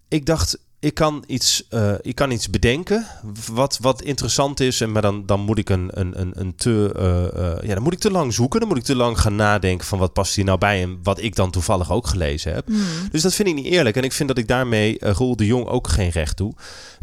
ik 0.08 0.26
dacht, 0.26 0.58
ik 0.80 0.94
kan 0.94 1.24
iets, 1.26 1.66
eh, 1.68 1.94
ik 2.00 2.14
kan 2.14 2.30
iets 2.30 2.50
bedenken 2.50 3.06
wat, 3.52 3.78
wat 3.80 4.02
interessant 4.02 4.60
is. 4.60 4.80
En 4.80 4.92
maar 4.92 5.02
dan, 5.02 5.26
dan 5.26 5.40
moet 5.40 5.58
ik 5.58 5.68
een, 5.68 5.90
een, 5.92 6.20
een, 6.20 6.32
een 6.34 6.54
te, 6.54 6.92
eh, 6.96 7.24
eh, 7.24 7.62
ja, 7.62 7.74
dan 7.74 7.82
moet 7.82 7.92
ik 7.92 7.98
te 7.98 8.10
lang 8.10 8.34
zoeken. 8.34 8.60
Dan 8.60 8.68
moet 8.68 8.78
ik 8.78 8.84
te 8.84 8.96
lang 8.96 9.20
gaan 9.20 9.36
nadenken 9.36 9.86
van 9.86 9.98
wat 9.98 10.12
past 10.12 10.34
hier 10.34 10.44
nou 10.44 10.58
bij 10.58 10.82
en 10.82 10.98
wat 11.02 11.20
ik 11.20 11.34
dan 11.34 11.50
toevallig 11.50 11.92
ook 11.92 12.06
gelezen 12.06 12.54
heb. 12.54 12.68
Mhm. 12.68 12.80
Dus 13.10 13.22
dat 13.22 13.34
vind 13.34 13.48
ik 13.48 13.54
niet 13.54 13.64
eerlijk. 13.64 13.96
En 13.96 14.02
ik 14.02 14.12
vind 14.12 14.28
dat 14.28 14.38
ik 14.38 14.48
daarmee 14.48 14.96
Roel 15.00 15.36
de 15.36 15.46
Jong 15.46 15.66
ook 15.66 15.88
geen 15.88 16.10
recht 16.10 16.36
doe. 16.36 16.54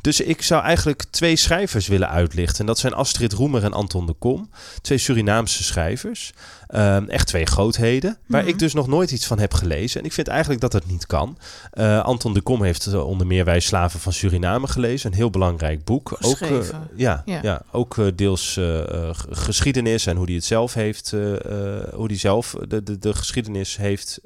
Dus 0.01 0.21
ik 0.21 0.41
zou 0.41 0.63
eigenlijk 0.63 1.03
twee 1.09 1.35
schrijvers 1.35 1.87
willen 1.87 2.09
uitlichten. 2.09 2.59
En 2.59 2.65
dat 2.65 2.79
zijn 2.79 2.93
Astrid 2.93 3.33
Roemer 3.33 3.63
en 3.63 3.73
Anton 3.73 4.05
de 4.05 4.13
Kom. 4.13 4.49
Twee 4.81 4.97
Surinaamse 4.97 5.63
schrijvers. 5.63 6.33
Um, 6.75 7.09
echt 7.09 7.27
twee 7.27 7.45
grootheden. 7.45 8.17
Waar 8.25 8.41
Mhm. 8.41 8.49
ik 8.49 8.59
dus 8.59 8.73
nog 8.73 8.87
nooit 8.87 9.11
iets 9.11 9.25
van 9.25 9.39
heb 9.39 9.53
gelezen. 9.53 9.99
En 9.99 10.05
ik 10.05 10.13
vind 10.13 10.27
eigenlijk 10.27 10.61
dat 10.61 10.73
het 10.73 10.87
niet 10.87 11.05
kan. 11.05 11.37
Uh, 11.73 12.03
Anton 12.03 12.33
de 12.33 12.41
Kom 12.41 12.63
heeft 12.63 12.85
uh, 12.87 13.07
onder 13.07 13.27
meer 13.27 13.45
Wij 13.45 13.59
Slaven 13.59 13.99
van 13.99 14.13
Suriname 14.13 14.67
gelezen. 14.67 15.11
Een 15.11 15.17
heel 15.17 15.29
belangrijk 15.29 15.83
boek. 15.83 16.17
Ook, 16.21 16.39
uh, 16.39 16.57
ja, 16.95 17.21
ja. 17.25 17.39
ja, 17.41 17.61
ook 17.71 17.95
uh, 17.97 18.07
deels 18.15 18.59
geschiedenis 19.29 20.05
en 20.05 20.15
hoe 20.15 20.25
hij 20.25 20.35
het 20.35 20.45
zelf 20.45 20.73
heeft. 20.73 21.11
hoe 21.93 22.05
hij 22.07 22.17
zelf 22.17 22.55
de, 22.67 22.83
de, 22.83 22.99
de 22.99 23.13
geschiedenis 23.13 23.77
heeft 23.77 24.19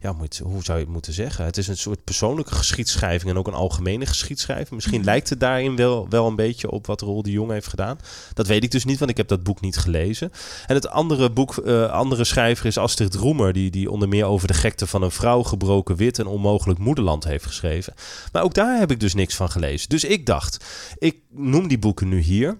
ja, 0.00 0.12
moet, 0.12 0.40
hoe 0.44 0.64
zou 0.64 0.78
je 0.78 0.84
het 0.84 0.92
moeten 0.92 1.12
zeggen? 1.12 1.44
Het 1.44 1.56
is 1.56 1.68
een 1.68 1.76
soort 1.76 2.04
persoonlijke 2.04 2.54
geschiedschrijving 2.54 3.30
en 3.30 3.38
ook 3.38 3.46
een 3.46 3.54
algemene 3.54 4.06
geschiedschrijving. 4.06 4.70
Misschien 4.70 4.98
mm. 4.98 5.04
lijkt 5.04 5.28
het 5.28 5.40
daarin 5.40 5.76
wel, 5.76 6.08
wel 6.08 6.26
een 6.26 6.36
beetje 6.36 6.70
op 6.70 6.86
wat 6.86 7.00
Roel 7.00 7.22
de 7.22 7.30
Jong 7.30 7.50
heeft 7.50 7.66
gedaan. 7.66 7.98
Dat 8.34 8.46
weet 8.46 8.64
ik 8.64 8.70
dus 8.70 8.84
niet, 8.84 8.98
want 8.98 9.10
ik 9.10 9.16
heb 9.16 9.28
dat 9.28 9.42
boek 9.42 9.60
niet 9.60 9.76
gelezen. 9.76 10.32
En 10.66 10.74
het 10.74 10.88
andere 10.88 11.30
boek, 11.30 11.62
uh, 11.64 11.90
andere 11.90 12.24
schrijver 12.24 12.66
is 12.66 12.78
Astrid 12.78 13.14
Roemer, 13.14 13.52
die, 13.52 13.70
die 13.70 13.90
onder 13.90 14.08
meer 14.08 14.24
over 14.24 14.48
de 14.48 14.54
gekte 14.54 14.86
van 14.86 15.02
een 15.02 15.10
vrouw, 15.10 15.42
gebroken 15.42 15.96
wit 15.96 16.18
en 16.18 16.26
onmogelijk 16.26 16.78
moederland 16.78 17.24
heeft 17.24 17.46
geschreven. 17.46 17.94
Maar 18.32 18.42
ook 18.42 18.54
daar 18.54 18.78
heb 18.78 18.90
ik 18.90 19.00
dus 19.00 19.14
niks 19.14 19.34
van 19.34 19.50
gelezen. 19.50 19.88
Dus 19.88 20.04
ik 20.04 20.26
dacht, 20.26 20.64
ik 20.98 21.16
noem 21.30 21.68
die 21.68 21.78
boeken 21.78 22.08
nu 22.08 22.20
hier. 22.20 22.56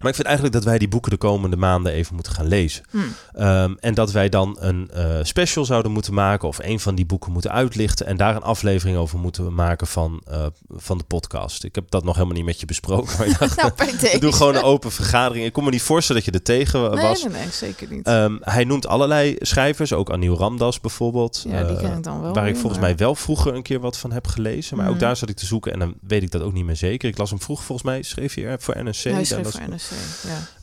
Maar 0.00 0.08
ik 0.08 0.14
vind 0.14 0.26
eigenlijk 0.26 0.56
dat 0.56 0.64
wij 0.64 0.78
die 0.78 0.88
boeken 0.88 1.10
de 1.10 1.16
komende 1.16 1.56
maanden 1.56 1.92
even 1.92 2.14
moeten 2.14 2.32
gaan 2.32 2.46
lezen. 2.46 2.84
Hmm. 2.90 3.14
Um, 3.46 3.76
en 3.80 3.94
dat 3.94 4.12
wij 4.12 4.28
dan 4.28 4.56
een 4.60 4.90
uh, 4.96 5.18
special 5.22 5.64
zouden 5.64 5.92
moeten 5.92 6.14
maken 6.14 6.48
of 6.48 6.58
een 6.62 6.80
van 6.80 6.94
die 6.94 7.06
boeken 7.06 7.32
moeten 7.32 7.50
uitlichten 7.52 8.06
en 8.06 8.16
daar 8.16 8.36
een 8.36 8.42
aflevering 8.42 8.98
over 8.98 9.18
moeten 9.18 9.54
maken 9.54 9.86
van, 9.86 10.22
uh, 10.30 10.46
van 10.68 10.98
de 10.98 11.04
podcast. 11.04 11.64
Ik 11.64 11.74
heb 11.74 11.90
dat 11.90 12.04
nog 12.04 12.14
helemaal 12.14 12.36
niet 12.36 12.44
met 12.44 12.60
je 12.60 12.66
besproken. 12.66 13.16
Maar 13.18 13.26
ik 13.26 13.38
nou, 13.56 13.72
deze. 14.00 14.18
doe 14.18 14.32
gewoon 14.32 14.54
een 14.56 14.62
open 14.62 14.92
vergadering. 14.92 15.46
Ik 15.46 15.52
kon 15.52 15.64
me 15.64 15.70
niet 15.70 15.82
voorstellen 15.82 16.22
dat 16.22 16.32
je 16.32 16.38
er 16.38 16.44
tegen 16.44 16.90
was. 17.00 17.22
Nee, 17.22 17.32
nee, 17.32 17.50
zeker 17.50 17.88
niet. 17.90 18.08
Um, 18.08 18.38
hij 18.40 18.64
noemt 18.64 18.86
allerlei 18.86 19.36
schrijvers, 19.38 19.92
ook 19.92 20.10
Aniel 20.10 20.36
Ramdas 20.36 20.80
bijvoorbeeld. 20.80 21.44
Ja, 21.48 21.64
die 21.64 21.76
ken 21.76 21.96
ik 21.96 22.02
dan 22.04 22.20
wel. 22.20 22.34
Waar 22.34 22.48
ik 22.48 22.56
volgens 22.56 22.80
maar... 22.80 22.88
mij 22.88 22.96
wel 22.96 23.14
vroeger 23.14 23.54
een 23.54 23.62
keer 23.62 23.80
wat 23.80 23.98
van 23.98 24.12
heb 24.12 24.26
gelezen. 24.26 24.76
Maar 24.76 24.84
Mhm. 24.86 24.94
ook 24.94 25.00
daar 25.00 25.16
zat 25.16 25.28
ik 25.28 25.36
te 25.36 25.46
zoeken 25.46 25.72
en 25.72 25.78
dan 25.78 25.94
weet 26.06 26.22
ik 26.22 26.30
dat 26.30 26.42
ook 26.42 26.52
niet 26.52 26.64
meer 26.64 26.76
zeker. 26.76 27.08
Ik 27.08 27.18
las 27.18 27.30
hem 27.30 27.40
vroeg 27.40 27.64
volgens 27.64 27.86
mij, 27.88 28.02
schreef 28.02 28.36
er 28.36 28.60
voor 28.60 28.82
NRC. 28.82 29.02
Hij 29.02 29.24
schreef 29.24 29.50
voor 29.50 29.60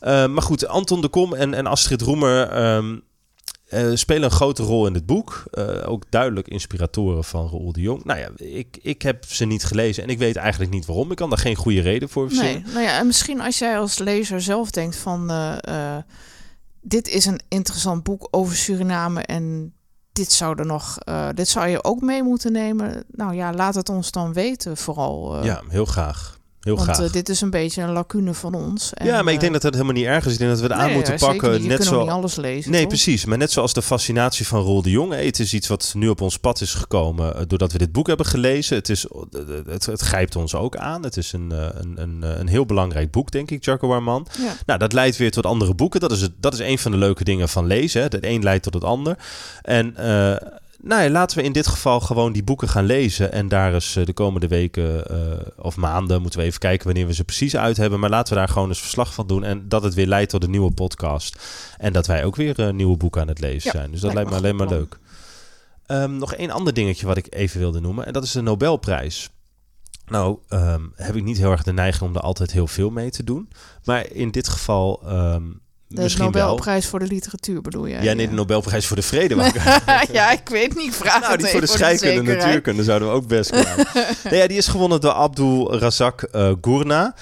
Ja. 0.00 0.24
Uh, 0.24 0.32
maar 0.34 0.42
goed, 0.42 0.66
Anton 0.66 1.00
de 1.00 1.08
Kom 1.08 1.34
en, 1.34 1.54
en 1.54 1.66
Astrid 1.66 2.02
Roemer 2.02 2.64
um, 2.74 3.02
uh, 3.70 3.90
spelen 3.94 4.22
een 4.22 4.30
grote 4.30 4.62
rol 4.62 4.86
in 4.86 4.92
dit 4.92 5.06
boek. 5.06 5.44
Uh, 5.52 5.88
ook 5.88 6.04
duidelijk 6.10 6.48
inspiratoren 6.48 7.24
van 7.24 7.46
Roel 7.46 7.72
de 7.72 7.80
Jong. 7.80 8.04
Nou 8.04 8.18
ja, 8.18 8.28
ik, 8.36 8.78
ik 8.82 9.02
heb 9.02 9.24
ze 9.24 9.44
niet 9.44 9.64
gelezen 9.64 10.02
en 10.02 10.08
ik 10.08 10.18
weet 10.18 10.36
eigenlijk 10.36 10.72
niet 10.72 10.86
waarom. 10.86 11.10
Ik 11.10 11.16
kan 11.16 11.28
daar 11.28 11.38
geen 11.38 11.56
goede 11.56 11.80
reden 11.80 12.08
voor 12.08 12.28
verzinnen. 12.28 12.62
Nee, 12.62 12.72
nou 12.72 12.84
ja, 12.84 12.98
en 12.98 13.06
misschien 13.06 13.40
als 13.40 13.58
jij 13.58 13.78
als 13.78 13.98
lezer 13.98 14.42
zelf 14.42 14.70
denkt 14.70 14.96
van... 14.96 15.32
Dit 16.80 17.08
is 17.08 17.24
een 17.24 17.40
interessant 17.48 18.02
boek 18.02 18.28
over 18.30 18.56
Suriname 18.56 19.22
en 19.22 19.74
dit 20.12 20.32
zou 20.32 20.58
er 20.58 20.66
nog, 20.66 20.98
uh, 21.08 21.28
dit 21.34 21.48
zou 21.48 21.68
je 21.68 21.84
ook 21.84 22.00
mee 22.00 22.22
moeten 22.22 22.52
nemen. 22.52 23.04
Nou 23.10 23.34
ja, 23.34 23.52
laat 23.52 23.74
het 23.74 23.88
ons 23.88 24.10
dan 24.10 24.32
weten, 24.32 24.76
vooral. 24.76 25.38
Uh, 25.38 25.44
ja, 25.44 25.62
heel 25.68 25.84
graag. 25.84 26.37
Heel 26.68 26.76
want 26.76 26.96
graag. 26.96 27.06
uh, 27.06 27.12
dit 27.12 27.28
is 27.28 27.40
een 27.40 27.50
beetje 27.50 27.82
een 27.82 27.92
lacune 27.92 28.34
van 28.34 28.54
ons. 28.54 28.94
En, 28.94 29.06
ja, 29.06 29.22
maar 29.22 29.32
ik 29.32 29.40
denk 29.40 29.52
dat 29.52 29.62
het 29.62 29.74
helemaal 29.74 29.94
niet 29.94 30.04
erg 30.04 30.26
is. 30.26 30.32
Ik 30.32 30.38
denk 30.38 30.50
dat 30.50 30.60
we 30.60 30.66
het 30.66 30.76
nee, 30.76 30.86
aan 30.86 30.92
moeten 30.92 31.12
ja, 31.12 31.18
pakken. 31.18 31.52
Niet. 31.52 31.62
Je 31.62 31.68
net 31.68 31.84
zo... 31.84 32.00
niet 32.00 32.10
alles 32.10 32.36
lezen. 32.36 32.70
Nee, 32.70 32.80
toch? 32.80 32.88
precies. 32.88 33.24
Maar 33.24 33.38
net 33.38 33.52
zoals 33.52 33.72
de 33.72 33.82
fascinatie 33.82 34.46
van 34.46 34.60
Roel 34.60 34.82
de 34.82 34.90
Jong. 34.90 35.14
Het 35.14 35.38
is 35.38 35.54
iets 35.54 35.68
wat 35.68 35.92
nu 35.96 36.08
op 36.08 36.20
ons 36.20 36.38
pad 36.38 36.60
is 36.60 36.74
gekomen 36.74 37.36
uh, 37.36 37.42
doordat 37.46 37.72
we 37.72 37.78
dit 37.78 37.92
boek 37.92 38.06
hebben 38.06 38.26
gelezen. 38.26 38.76
Het, 38.76 38.88
is, 38.88 39.06
het, 39.66 39.86
het 39.86 40.00
grijpt 40.00 40.36
ons 40.36 40.54
ook 40.54 40.76
aan. 40.76 41.02
Het 41.02 41.16
is 41.16 41.32
een, 41.32 41.50
een, 41.50 41.92
een, 41.96 42.40
een 42.40 42.48
heel 42.48 42.66
belangrijk 42.66 43.10
boek, 43.10 43.30
denk 43.30 43.50
ik, 43.50 43.64
Jacco 43.64 43.88
Warman. 43.88 44.26
Ja. 44.38 44.54
Nou, 44.66 44.78
dat 44.78 44.92
leidt 44.92 45.16
weer 45.16 45.30
tot 45.30 45.46
andere 45.46 45.74
boeken. 45.74 46.00
Dat 46.00 46.12
is, 46.12 46.20
het, 46.20 46.32
dat 46.40 46.52
is 46.52 46.60
een 46.60 46.78
van 46.78 46.90
de 46.90 46.98
leuke 46.98 47.24
dingen 47.24 47.48
van 47.48 47.66
lezen. 47.66 48.00
Hè. 48.00 48.06
Het 48.06 48.24
een 48.24 48.42
leidt 48.42 48.62
tot 48.62 48.74
het 48.74 48.84
ander. 48.84 49.18
En... 49.62 49.94
Uh, 49.98 50.36
nou 50.82 51.02
ja, 51.02 51.10
laten 51.10 51.38
we 51.38 51.44
in 51.44 51.52
dit 51.52 51.66
geval 51.66 52.00
gewoon 52.00 52.32
die 52.32 52.42
boeken 52.42 52.68
gaan 52.68 52.84
lezen. 52.84 53.32
En 53.32 53.48
daar 53.48 53.74
is 53.74 53.98
de 54.04 54.12
komende 54.12 54.48
weken 54.48 55.04
uh, 55.10 55.64
of 55.64 55.76
maanden 55.76 56.22
moeten 56.22 56.40
we 56.40 56.46
even 56.46 56.58
kijken 56.58 56.86
wanneer 56.86 57.06
we 57.06 57.14
ze 57.14 57.24
precies 57.24 57.56
uit 57.56 57.76
hebben. 57.76 58.00
Maar 58.00 58.10
laten 58.10 58.32
we 58.32 58.38
daar 58.38 58.48
gewoon 58.48 58.68
eens 58.68 58.80
verslag 58.80 59.14
van 59.14 59.26
doen. 59.26 59.44
En 59.44 59.68
dat 59.68 59.82
het 59.82 59.94
weer 59.94 60.06
leidt 60.06 60.30
tot 60.30 60.44
een 60.44 60.50
nieuwe 60.50 60.72
podcast. 60.72 61.38
En 61.78 61.92
dat 61.92 62.06
wij 62.06 62.24
ook 62.24 62.36
weer 62.36 62.60
uh, 62.60 62.70
nieuwe 62.70 62.96
boeken 62.96 63.20
aan 63.20 63.28
het 63.28 63.40
lezen 63.40 63.70
ja, 63.72 63.78
zijn. 63.78 63.90
Dus 63.90 64.00
dat 64.00 64.14
lijkt 64.14 64.30
me 64.30 64.36
alleen 64.36 64.56
maar 64.56 64.66
plan. 64.66 64.78
leuk. 64.78 64.98
Um, 65.86 66.18
nog 66.18 66.34
één 66.34 66.50
ander 66.50 66.74
dingetje 66.74 67.06
wat 67.06 67.16
ik 67.16 67.26
even 67.30 67.60
wilde 67.60 67.80
noemen. 67.80 68.06
En 68.06 68.12
dat 68.12 68.24
is 68.24 68.32
de 68.32 68.40
Nobelprijs. 68.40 69.30
Nou, 70.06 70.38
um, 70.48 70.92
heb 70.94 71.16
ik 71.16 71.24
niet 71.24 71.38
heel 71.38 71.50
erg 71.50 71.62
de 71.62 71.72
neiging 71.72 72.10
om 72.10 72.16
er 72.16 72.22
altijd 72.22 72.52
heel 72.52 72.66
veel 72.66 72.90
mee 72.90 73.10
te 73.10 73.24
doen. 73.24 73.48
Maar 73.84 74.12
in 74.12 74.30
dit 74.30 74.48
geval. 74.48 75.02
Um, 75.06 75.60
de 75.88 76.02
Misschien 76.02 76.24
Nobelprijs 76.24 76.80
wel. 76.80 76.90
voor 76.90 76.98
de 76.98 77.06
literatuur 77.06 77.60
bedoel 77.60 77.88
jij? 77.88 78.02
Ja, 78.02 78.12
nee, 78.12 78.28
de 78.28 78.34
Nobelprijs 78.34 78.86
voor 78.86 78.96
de 78.96 79.02
vrede. 79.02 79.34
ja, 80.12 80.30
ik 80.30 80.48
weet 80.48 80.76
niet. 80.76 80.94
Vraag 80.94 81.20
nou, 81.20 81.36
die 81.36 81.46
voor 81.46 81.60
de 81.60 81.66
scheikunde 81.66 82.32
en 82.32 82.38
natuurkunde 82.38 82.84
zouden 82.84 83.08
we 83.08 83.14
ook 83.14 83.26
best 83.26 83.50
kunnen. 83.62 83.86
nou 84.24 84.36
ja, 84.36 84.46
die 84.46 84.56
is 84.56 84.66
gewonnen 84.66 85.00
door 85.00 85.12
Abdul 85.12 85.78
Razak 85.78 86.28
uh, 86.32 86.52
Gurna. 86.60 87.14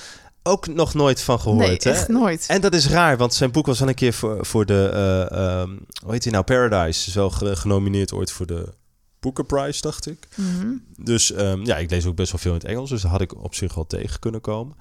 Ook 0.43 0.67
nog 0.67 0.95
nooit 0.95 1.21
van 1.21 1.41
gehoord. 1.41 1.67
Nee, 1.67 1.79
hè? 1.81 1.91
echt 1.91 2.09
nooit. 2.09 2.45
En 2.49 2.61
dat 2.61 2.75
is 2.75 2.89
raar, 2.89 3.17
want 3.17 3.35
zijn 3.35 3.51
boek 3.51 3.67
was 3.67 3.81
al 3.81 3.89
een 3.89 3.95
keer 3.95 4.13
voor, 4.13 4.47
voor 4.47 4.67
de... 4.67 4.91
Uh, 5.33 5.61
um, 5.61 5.79
hoe 6.03 6.13
heet 6.13 6.23
hij 6.23 6.33
nou? 6.33 6.45
Paradise. 6.45 7.09
Is 7.09 7.15
wel 7.15 7.31
genomineerd 7.31 8.13
ooit 8.13 8.33
voor 8.33 8.47
de 8.47 8.69
Booker 9.27 9.45
Prize, 9.45 9.81
dacht 9.81 10.07
ik. 10.07 10.29
Mm 10.35 10.61
-hmm. 10.61 10.85
Dus 10.97 11.39
um, 11.39 11.65
ja, 11.65 11.77
ik 11.77 11.91
lees 11.91 12.07
ook 12.07 12.17
best 12.17 12.33
wel 12.33 12.41
veel 12.41 12.53
in 12.53 12.59
het 12.59 12.67
Engels. 12.67 12.91
Dus 12.91 13.03
daar 13.03 13.11
had 13.11 13.21
ik 13.21 13.43
op 13.43 13.55
zich 13.55 13.75
wel 13.75 13.87
tegen 13.87 14.21
kunnen 14.21 14.41
komen. 14.41 14.77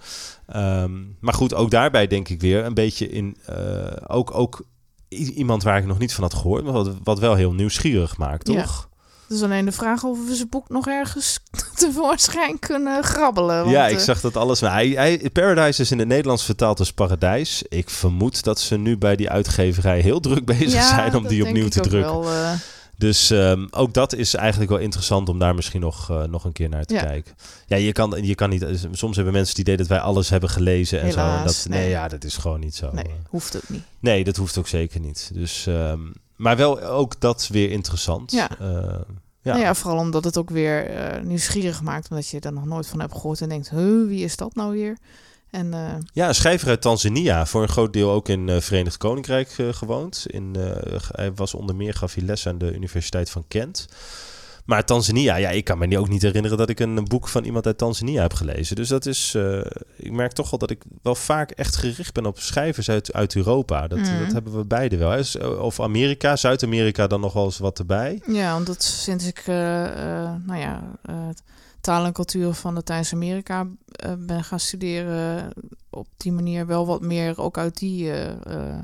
Um, 0.55 1.17
maar 1.19 1.33
goed, 1.33 1.53
ook 1.53 1.71
daarbij 1.71 2.07
denk 2.07 2.29
ik 2.29 2.41
weer 2.41 2.65
een 2.65 2.73
beetje 2.73 3.09
in... 3.09 3.37
Uh, 3.49 3.85
ook, 4.07 4.33
ook 4.33 4.65
iemand 5.09 5.63
waar 5.63 5.77
ik 5.77 5.85
nog 5.85 5.99
niet 5.99 6.13
van 6.13 6.23
had 6.23 6.33
gehoord... 6.33 6.63
maar 6.63 6.73
wat, 6.73 6.91
wat 7.03 7.19
wel 7.19 7.35
heel 7.35 7.53
nieuwsgierig 7.53 8.17
maakt, 8.17 8.45
toch? 8.45 8.55
Ja. 8.55 9.35
Is 9.35 9.41
alleen 9.41 9.65
de 9.65 9.71
vraag 9.71 10.03
of 10.03 10.27
we 10.27 10.35
zijn 10.35 10.49
boek 10.49 10.69
nog 10.69 10.87
ergens 10.87 11.39
tevoorschijn 11.75 12.59
kunnen 12.59 13.03
grabbelen. 13.03 13.59
Want, 13.59 13.69
ja, 13.69 13.87
ik 13.87 13.99
zag 13.99 14.21
dat 14.21 14.37
alles. 14.37 14.61
Maar 14.61 14.71
hij, 14.71 14.87
hij, 14.87 15.29
Paradise 15.33 15.81
is 15.81 15.91
in 15.91 15.99
het 15.99 16.07
Nederlands 16.07 16.43
vertaald 16.43 16.79
als 16.79 16.93
Paradijs. 16.93 17.63
Ik 17.69 17.89
vermoed 17.89 18.43
dat 18.43 18.59
ze 18.59 18.77
nu 18.77 18.97
bij 18.97 19.15
die 19.15 19.29
uitgeverij 19.29 19.99
heel 19.99 20.19
druk 20.19 20.45
bezig 20.45 20.73
ja, 20.73 20.95
zijn 20.95 21.15
om 21.15 21.27
die 21.27 21.45
opnieuw 21.45 21.67
te 21.67 21.79
drukken. 21.79 22.19
Wel, 22.19 22.31
uh... 22.31 22.51
Dus 22.97 23.29
um, 23.29 23.67
ook 23.71 23.93
dat 23.93 24.13
is 24.13 24.33
eigenlijk 24.33 24.71
wel 24.71 24.79
interessant 24.79 25.29
om 25.29 25.39
daar 25.39 25.55
misschien 25.55 25.81
nog, 25.81 26.11
uh, 26.11 26.23
nog 26.23 26.43
een 26.43 26.51
keer 26.51 26.69
naar 26.69 26.85
te 26.85 26.93
ja. 26.93 27.03
kijken. 27.03 27.35
Ja, 27.65 27.77
je 27.77 27.91
kan, 27.91 28.23
je 28.23 28.35
kan 28.35 28.49
niet. 28.49 28.65
Soms 28.91 29.15
hebben 29.15 29.33
mensen 29.33 29.51
het 29.51 29.61
idee 29.61 29.77
dat 29.77 29.87
wij 29.87 29.99
alles 29.99 30.29
hebben 30.29 30.49
gelezen 30.49 30.99
en 30.99 31.05
Helaas, 31.05 31.33
zo. 31.33 31.39
En 31.39 31.45
dat, 31.45 31.65
nee. 31.69 31.79
nee, 31.79 31.89
ja, 31.89 32.07
dat 32.07 32.23
is 32.23 32.37
gewoon 32.37 32.59
niet 32.59 32.75
zo. 32.75 32.89
Nee, 32.91 33.11
hoeft 33.29 33.53
het 33.53 33.69
niet. 33.69 33.83
Nee, 33.99 34.23
dat 34.23 34.35
hoeft 34.35 34.57
ook 34.57 34.67
zeker 34.67 34.99
niet. 34.99 35.31
Dus, 35.33 35.65
um, 35.65 36.13
maar 36.35 36.57
wel 36.57 36.81
ook 36.81 37.19
dat 37.19 37.47
weer 37.47 37.71
interessant. 37.71 38.31
Ja. 38.31 38.49
Uh, 38.61 38.67
ja. 39.41 39.51
Nou 39.51 39.59
ja, 39.59 39.75
vooral 39.75 39.99
omdat 39.99 40.23
het 40.23 40.37
ook 40.37 40.49
weer 40.49 40.89
uh, 40.89 41.23
nieuwsgierig 41.23 41.81
maakt, 41.81 42.09
omdat 42.09 42.27
je 42.27 42.39
er 42.39 42.53
nog 42.53 42.65
nooit 42.65 42.87
van 42.87 42.99
hebt 42.99 43.13
gehoord 43.13 43.41
en 43.41 43.49
denkt, 43.49 43.69
huh, 43.69 44.07
wie 44.07 44.23
is 44.23 44.35
dat 44.35 44.55
nou 44.55 44.71
weer? 44.71 44.97
En 45.55 45.73
eh, 45.73 45.93
Ja, 46.13 46.27
een 46.27 46.35
schrijver 46.35 46.67
uit 46.69 46.81
Tanzania. 46.81 47.45
Voor 47.45 47.61
een 47.61 47.67
groot 47.69 47.93
deel 47.93 48.11
ook 48.11 48.29
in 48.29 48.47
het 48.47 48.63
Verenigd 48.63 48.97
Koninkrijk 48.97 49.53
eh, 49.57 49.67
gewoond. 49.73 50.25
In, 50.27 50.55
hij 51.11 51.33
was 51.33 51.53
onder 51.53 51.75
meer, 51.75 51.93
gaf 51.93 52.13
hij 52.13 52.23
les 52.23 52.47
aan 52.47 52.57
de 52.57 52.73
Universiteit 52.73 53.29
van 53.29 53.45
Kent. 53.47 53.85
Maar 54.65 54.85
Tanzania, 54.85 55.35
ja, 55.35 55.49
ik 55.49 55.63
kan 55.63 55.77
me 55.77 55.97
ook 55.99 56.09
niet 56.09 56.21
herinneren 56.21 56.57
dat 56.57 56.69
ik 56.69 56.79
een, 56.79 56.97
een 56.97 57.03
boek 57.07 57.27
van 57.27 57.43
iemand 57.43 57.65
uit 57.65 57.77
Tanzania 57.77 58.21
heb 58.21 58.33
gelezen. 58.33 58.75
Dus 58.75 58.87
dat 58.87 59.05
is, 59.05 59.37
ik 59.95 60.11
merk 60.11 60.31
toch 60.31 60.49
wel 60.49 60.59
dat 60.59 60.69
ik 60.69 60.83
wel 61.01 61.15
vaak 61.15 61.51
echt 61.51 61.75
gericht 61.75 62.13
ben 62.13 62.25
op 62.25 62.39
schrijvers 62.39 62.89
uit, 62.89 63.13
uit 63.13 63.35
Europa. 63.35 63.87
Dat, 63.87 63.99
Mhm. 63.99 64.19
dat 64.23 64.31
hebben 64.33 64.57
we 64.57 64.65
beide 64.65 64.97
wel. 64.97 65.09
hè. 65.11 65.47
Of 65.47 65.79
Amerika, 65.79 66.35
Zuid-Amerika 66.35 67.07
dan 67.07 67.21
nog 67.21 67.33
wel 67.33 67.45
eens 67.45 67.57
wat 67.57 67.79
erbij. 67.79 68.21
ja, 68.27 68.53
want 68.53 68.65
dat 68.65 68.83
sinds 68.83 69.27
ik, 69.27 69.43
nou 69.45 70.57
ja, 70.59 70.81
taal 71.85 72.05
en 72.05 72.13
cultuur 72.13 72.53
van 72.53 72.73
Latijns-Amerika 72.73 73.67
eh, 73.85 74.13
ben 74.17 74.43
gaan 74.43 74.59
studeren, 74.59 75.53
op 75.89 76.07
die 76.17 76.31
manier 76.31 76.65
wel 76.65 76.85
wat 76.85 77.01
meer, 77.01 77.41
ook 77.41 77.57
uit 77.57 77.77
die 77.77 78.11
eh, 78.11 78.77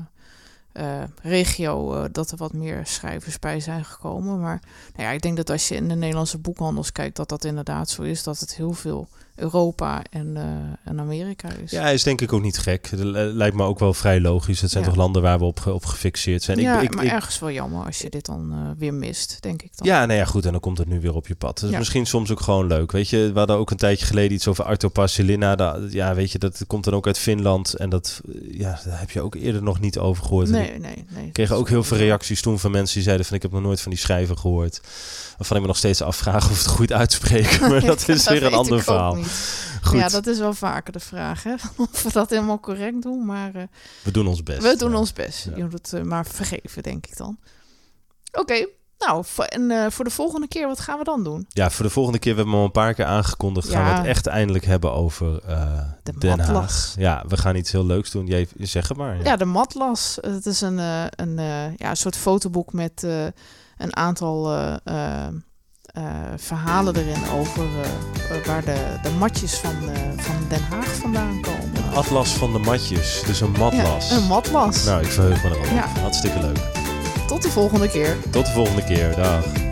eh, 0.72 1.02
regio, 1.22 2.08
dat 2.10 2.30
er 2.30 2.36
wat 2.36 2.52
meer 2.52 2.86
schrijvers 2.86 3.38
bij 3.38 3.60
zijn 3.60 3.84
gekomen. 3.84 4.40
Maar 4.40 4.62
nou 4.96 5.08
ja, 5.08 5.10
ik 5.10 5.22
denk 5.22 5.36
dat 5.36 5.50
als 5.50 5.68
je 5.68 5.74
in 5.74 5.88
de 5.88 5.94
Nederlandse 5.94 6.38
boekhandels 6.38 6.92
kijkt, 6.92 7.16
dat 7.16 7.28
dat 7.28 7.44
inderdaad 7.44 7.90
zo 7.90 8.02
is, 8.02 8.22
dat 8.22 8.40
het 8.40 8.54
heel 8.54 8.72
veel 8.72 9.08
Europa 9.34 10.02
en, 10.10 10.36
eh, 10.36 10.42
en 10.90 11.00
Amerika 11.00 11.48
is. 11.64 11.70
Ja, 11.70 11.88
is 11.88 12.02
denk 12.02 12.20
ik 12.20 12.32
ook 12.32 12.42
niet 12.42 12.58
gek. 12.58 12.86
Het 12.90 13.00
lijkt 13.34 13.56
me 13.56 13.64
ook 13.64 13.78
wel 13.78 13.94
vrij 13.94 14.20
logisch. 14.20 14.60
Het 14.60 14.70
zijn 14.70 14.82
Ja. 14.84 14.88
toch 14.88 14.98
landen 14.98 15.22
waar 15.22 15.38
we 15.38 15.44
op, 15.44 15.66
op 15.66 15.84
gefixeerd 15.84 16.42
zijn. 16.42 16.58
ja, 16.58 16.76
ik, 16.76 16.82
ik, 16.82 16.94
maar 16.94 17.04
ik- 17.04 17.10
ergens 17.10 17.38
wel 17.38 17.50
jammer 17.50 17.84
als 17.86 17.98
je 17.98 18.10
dit 18.10 18.26
dan 18.26 18.52
eh, 18.52 18.58
weer 18.78 18.94
mist, 18.94 19.36
denk 19.40 19.62
ik 19.62 19.76
dan. 19.76 19.86
Ja, 19.86 20.06
nou 20.06 20.18
ja, 20.18 20.24
goed. 20.24 20.44
En 20.46 20.52
dan 20.52 20.60
komt 20.60 20.78
het 20.78 20.88
nu 20.88 21.00
weer 21.00 21.14
op 21.14 21.26
je 21.26 21.34
pad. 21.34 21.54
Dat 21.54 21.64
is 21.64 21.70
Ja. 21.70 21.78
misschien 21.78 22.06
soms 22.06 22.30
ook 22.30 22.40
gewoon 22.40 22.66
leuk. 22.66 22.92
Weet 22.92 23.08
je, 23.08 23.30
we 23.32 23.38
hadden 23.38 23.56
ook 23.56 23.70
een 23.70 23.76
tijdje 23.76 24.06
geleden 24.06 24.32
iets 24.32 24.48
over 24.48 24.64
Arto 24.64 24.88
Passilina. 24.88 25.54
Da- 25.56 25.78
Ja, 25.88 26.14
weet 26.14 26.32
je, 26.32 26.38
dat 26.38 26.64
komt 26.66 26.84
dan 26.84 26.94
ook 26.94 27.06
uit 27.06 27.18
Finland. 27.18 27.74
En 27.74 27.90
dat, 27.90 28.20
ja, 28.50 28.80
daar 28.84 28.98
heb 29.00 29.10
je 29.10 29.20
ook 29.20 29.34
eerder 29.34 29.62
nog 29.62 29.80
niet 29.80 29.98
over 29.98 30.24
gehoord. 30.24 30.48
Nee, 30.48 30.78
nee, 30.78 31.04
nee. 31.14 31.26
Ik 31.26 31.32
kreeg 31.32 31.52
ook 31.52 31.68
heel 31.68 31.84
veel 31.84 31.96
reacties 31.96 32.40
toen 32.42 32.58
van 32.58 32.70
mensen 32.70 32.94
die 32.94 33.04
zeiden 33.04 33.26
van 33.26 33.36
ik 33.36 33.42
heb 33.42 33.52
nog 33.52 33.62
nooit 33.62 33.80
van 33.80 33.90
die 33.90 34.00
schrijver 34.00 34.36
gehoord. 34.36 34.80
Waarvan 35.42 35.56
ik 35.56 35.62
me 35.62 35.68
nog 35.68 35.78
steeds 35.78 36.02
afvraag 36.02 36.50
of 36.50 36.58
het 36.58 36.66
goed 36.66 36.92
uitspreken. 36.92 37.60
Maar 37.70 37.80
dat 37.84 38.08
is 38.08 38.28
weer 38.28 38.42
een 38.42 38.52
ander 38.54 38.82
verhaal. 38.82 39.18
Goed, 39.82 39.98
Ja, 39.98 40.08
dat 40.08 40.26
is 40.26 40.38
wel 40.38 40.54
vaker 40.54 40.92
de 40.92 41.00
vraag, 41.00 41.42
hè? 41.42 41.54
Of 41.76 42.02
we 42.02 42.12
dat 42.12 42.30
helemaal 42.30 42.60
correct 42.60 43.02
doen, 43.02 43.24
maar 43.26 43.54
eh, 43.54 43.62
we 44.02 44.10
doen 44.10 44.26
ons 44.26 44.42
best. 44.42 44.62
we 44.62 44.76
doen 44.76 44.90
Ja. 44.90 44.96
ons 44.98 45.12
best. 45.12 45.44
Je 45.56 45.62
moet 45.62 45.72
het 45.72 45.92
eh, 45.92 46.02
maar 46.02 46.26
vergeven, 46.26 46.82
denk 46.82 47.06
ik 47.06 47.16
dan. 47.16 47.38
Oké, 48.32 48.66
nou, 49.06 49.24
voor, 49.26 49.44
en 49.44 49.70
eh, 49.70 49.90
voor 49.90 50.04
de 50.04 50.10
volgende 50.10 50.48
keer, 50.48 50.66
wat 50.66 50.80
gaan 50.80 50.98
we 50.98 51.04
dan 51.04 51.24
doen? 51.24 51.46
Ja, 51.48 51.70
voor 51.70 51.84
de 51.84 51.90
volgende 51.90 52.18
keer, 52.18 52.34
we 52.34 52.40
hebben 52.40 52.58
al 52.58 52.64
een 52.64 52.70
paar 52.70 52.94
keer 52.94 53.04
aangekondigd, 53.04 53.68
gaan 53.68 53.84
we 53.84 53.90
het 53.90 54.06
echt 54.06 54.26
eindelijk 54.26 54.64
hebben 54.64 54.92
over 54.92 55.40
eh, 55.46 55.80
De 56.02 56.18
Den 56.18 56.36
matlas. 56.36 56.86
Haag. 56.86 56.94
Ja, 56.96 57.24
we 57.28 57.36
gaan 57.36 57.56
iets 57.56 57.72
heel 57.72 57.86
leuks 57.86 58.10
doen. 58.10 58.26
Jij 58.26 58.48
zeg 58.56 58.88
het 58.88 58.96
maar. 58.96 59.22
Ja, 59.22 59.36
de 59.36 59.44
Matlas. 59.44 60.18
Het 60.20 60.46
is 60.46 60.60
een, 60.60 60.78
eh, 60.78 61.04
een, 61.10 61.34
ja, 61.76 61.90
een 61.90 61.96
soort 61.96 62.16
fotoboek 62.16 62.72
met 62.72 63.02
een 63.76 63.96
aantal 63.96 64.68
verhalen 66.36 66.96
erin 66.96 67.28
over 67.30 67.68
waar 68.46 68.64
de, 68.64 68.98
de 69.02 69.10
matjes 69.10 69.54
van, 69.54 69.76
van 70.16 70.48
Den 70.48 70.62
Haag 70.62 70.94
vandaan 70.94 71.40
komen. 71.40 71.92
Atlas 71.94 72.30
van 72.30 72.52
de 72.52 72.58
matjes, 72.58 73.22
dus 73.26 73.40
een 73.40 73.52
matlas. 73.52 74.10
Ja, 74.10 74.16
een 74.16 74.26
matlas. 74.26 74.84
Nou, 74.84 75.02
ik 75.02 75.10
verheug 75.10 75.42
me 75.42 75.50
erop. 75.50 75.64
Ja. 75.64 75.86
Hartstikke 76.00 76.40
leuk. 76.40 76.81
Tot 77.32 77.42
de 77.42 77.50
volgende 77.50 77.88
keer. 77.88 78.16
Tot 78.30 78.46
de 78.46 78.52
volgende 78.52 78.84
keer. 78.84 79.16
Dag. 79.16 79.71